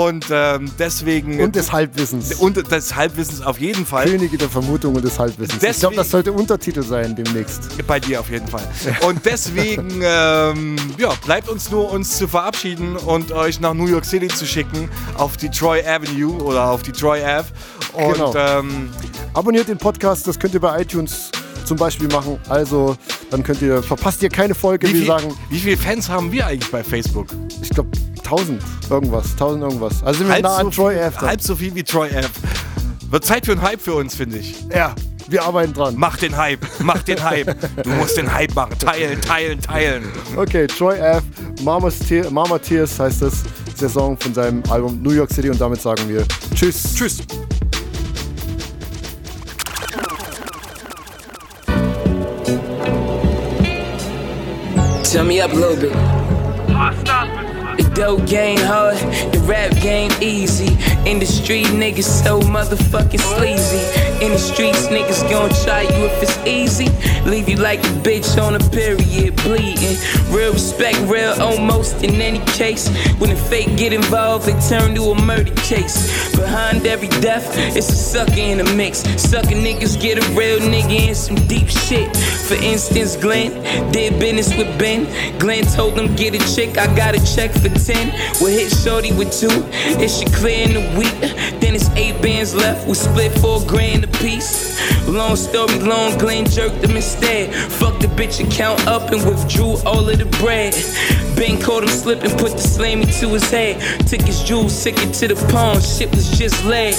[0.05, 1.39] und ähm, deswegen...
[1.41, 2.33] Und des Halbwissens.
[2.35, 4.05] Und des Halbwissens auf jeden Fall.
[4.09, 5.55] Könige der Vermutung und des Halbwissens.
[5.55, 7.85] ich glaube, Deswegen- das sollte Untertitel sein demnächst.
[7.87, 8.67] Bei dir auf jeden Fall.
[9.07, 14.05] Und deswegen ähm, ja, bleibt uns nur, uns zu verabschieden und euch nach New York
[14.05, 17.47] City zu schicken auf die Troy Avenue oder auf die Troy Ave.
[17.93, 18.33] Und Genau.
[18.35, 18.89] ähm,
[19.33, 21.31] Abonniert den Podcast, das könnt ihr bei iTunes
[21.65, 22.37] zum Beispiel machen.
[22.49, 22.95] Also,
[23.31, 24.87] dann könnt ihr, verpasst ihr keine Folge.
[24.87, 27.27] wie, viel, sagen, wie viele Fans haben wir eigentlich bei Facebook?
[27.61, 27.89] ich glaube,
[28.25, 29.31] 1000 irgendwas.
[29.31, 30.03] 1000 irgendwas.
[30.03, 31.21] Also sind wir halb, nah so an Troy viel, F.
[31.21, 32.29] halb so viel wie Troy Ave.
[33.09, 34.55] Wird Zeit für einen Hype für uns, finde ich.
[34.73, 34.95] Ja,
[35.27, 35.95] wir arbeiten dran.
[35.97, 37.55] Mach den Hype, mach den Hype.
[37.83, 38.77] Du musst den Hype machen.
[38.79, 40.03] Teilen, teilen, teilen.
[40.35, 41.23] Okay, Troy F.
[41.61, 43.43] Mama's Te Mama Tears heißt das.
[43.89, 46.95] Song von seinem Album New York City und damit sagen wir Tschüss.
[46.95, 47.21] Tschüss.
[55.11, 56.22] Turn me up a little bit.
[57.77, 58.97] The dope game hard,
[59.33, 60.77] the rap game easy.
[61.09, 63.81] In the street, niggas so motherfucking sleazy.
[64.23, 66.87] In the streets, niggas gon' try you if it's easy.
[67.29, 69.97] Leave you like a bitch on a period, bleeding.
[70.29, 72.89] Real respect, real almost in any case.
[73.17, 76.35] When the fake get involved, they turn to a murder case.
[76.35, 78.99] Behind every death, it's a sucker in the mix.
[79.21, 82.15] Sucker niggas get a real nigga in some deep shit.
[82.47, 83.51] For instance, Glenn
[83.91, 85.07] did business with Ben.
[85.39, 88.39] Glenn told him get a chick, I got a check 10.
[88.41, 89.63] We'll hit shorty with two.
[90.01, 91.19] It should clear in a week.
[91.59, 92.87] Then it's eight bands left.
[92.87, 94.73] We split four grand a piece.
[95.07, 97.53] Long story long, Glenn jerked him instead.
[97.53, 100.73] Fuck the bitch and count up and withdrew all of the bread.
[101.35, 103.79] Ben caught him slipping, put the slammy to his head.
[104.07, 105.81] Took his jewels, took it to the pawn.
[105.81, 106.95] Shit was just lead.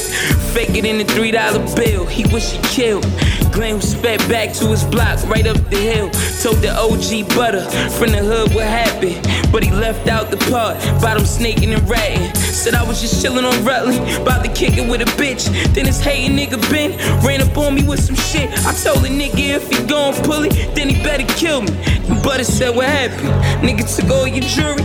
[0.55, 2.05] Fake it in a three dollar bill.
[2.07, 3.07] He wish he killed.
[3.53, 6.11] Glenn sped back to his block right up the hill.
[6.43, 9.21] Told the OG butter from the hood what happened.
[9.53, 12.35] But he left out the part about him snaking and ratting.
[12.35, 15.47] Said I was just chilling on Rutland, about to kick it with a bitch.
[15.75, 16.91] Then this hating nigga Ben
[17.25, 18.51] ran up on me with some shit.
[18.67, 21.73] I told the nigga if he gon' pull it, then he better kill me.
[22.09, 23.29] And Butter said what happened?
[23.63, 24.83] Nigga took all your jewelry.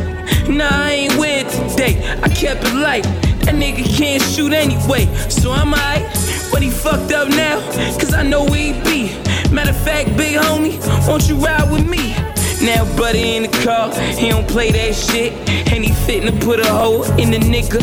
[0.50, 2.02] Nah, I ain't weird today.
[2.22, 3.04] I kept it light.
[3.46, 6.04] That nigga can't shoot anyway, so I'm alright.
[6.52, 7.60] But he fucked up now,
[8.00, 9.16] cause I know where he be.
[9.54, 12.14] Matter of fact, big homie, won't you ride with me?
[12.62, 15.32] Now Buddy in the car, he don't play that shit.
[15.72, 17.80] And he fitting to put a hole in the nigga.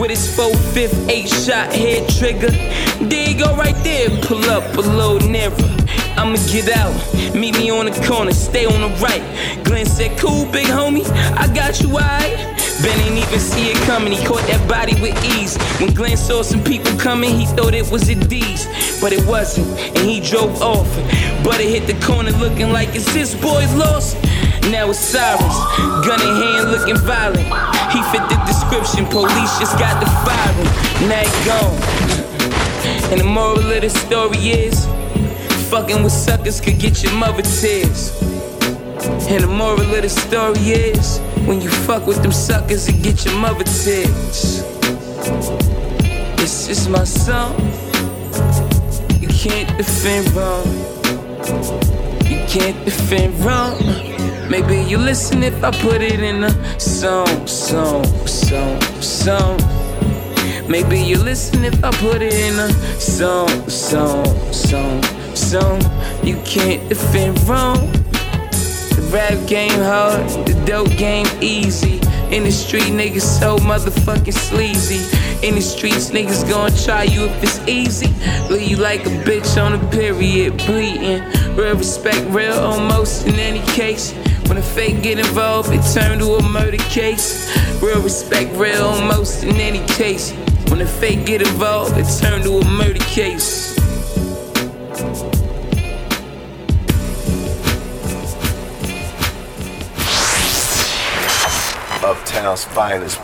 [0.00, 2.50] With his 4 5th 8 shot head trigger.
[3.04, 5.52] There you go right there, pull up a little nearer.
[6.16, 6.94] I'ma get out,
[7.34, 9.22] meet me on the corner, stay on the right.
[9.64, 11.04] Glenn said, cool, big homie,
[11.36, 12.36] I got you, alright.
[12.82, 15.56] Ben ain't even see it coming, he caught that body with ease.
[15.80, 18.66] When Glenn saw some people coming, he thought it was a D's.
[19.00, 20.88] But it wasn't, and he drove off.
[21.44, 24.16] But it hit the corner looking like, is this boy's lost?
[24.70, 25.56] Now it's sirens,
[26.04, 27.46] gun in hand looking violent.
[27.92, 30.70] He fit the description, police just got the firing.
[31.08, 32.06] Now he gone.
[33.12, 34.86] And the moral of the story is,
[35.70, 38.12] fucking with suckers could get your mother tears.
[39.28, 43.24] And the moral of the story is, when you fuck with them suckers, it get
[43.24, 44.62] your mother tears.
[46.36, 47.54] This is my song.
[49.20, 50.66] You can't defend wrong.
[52.30, 53.76] You can't defend wrong.
[54.48, 59.58] Maybe you listen if I put it in a song, song, song, song.
[60.68, 62.68] Maybe you listen if I put it in a
[63.00, 65.02] song, song, song,
[65.36, 65.80] song.
[66.22, 67.76] You can't defend wrong.
[68.96, 72.00] The rap game hard, the dope game easy.
[72.34, 75.04] In the street, niggas so motherfucking sleazy.
[75.46, 78.08] In the streets, niggas gonna try you if it's easy.
[78.50, 81.22] Leave you like a bitch on a period, bleeding.
[81.54, 84.12] Real respect, real almost in any case.
[84.48, 87.52] When a fake get involved, it turn to a murder case.
[87.82, 90.32] Real respect, real almost in any case.
[90.68, 93.85] When a fake get involved, it turn to a murder case.
[102.02, 103.20] Uptown's finest.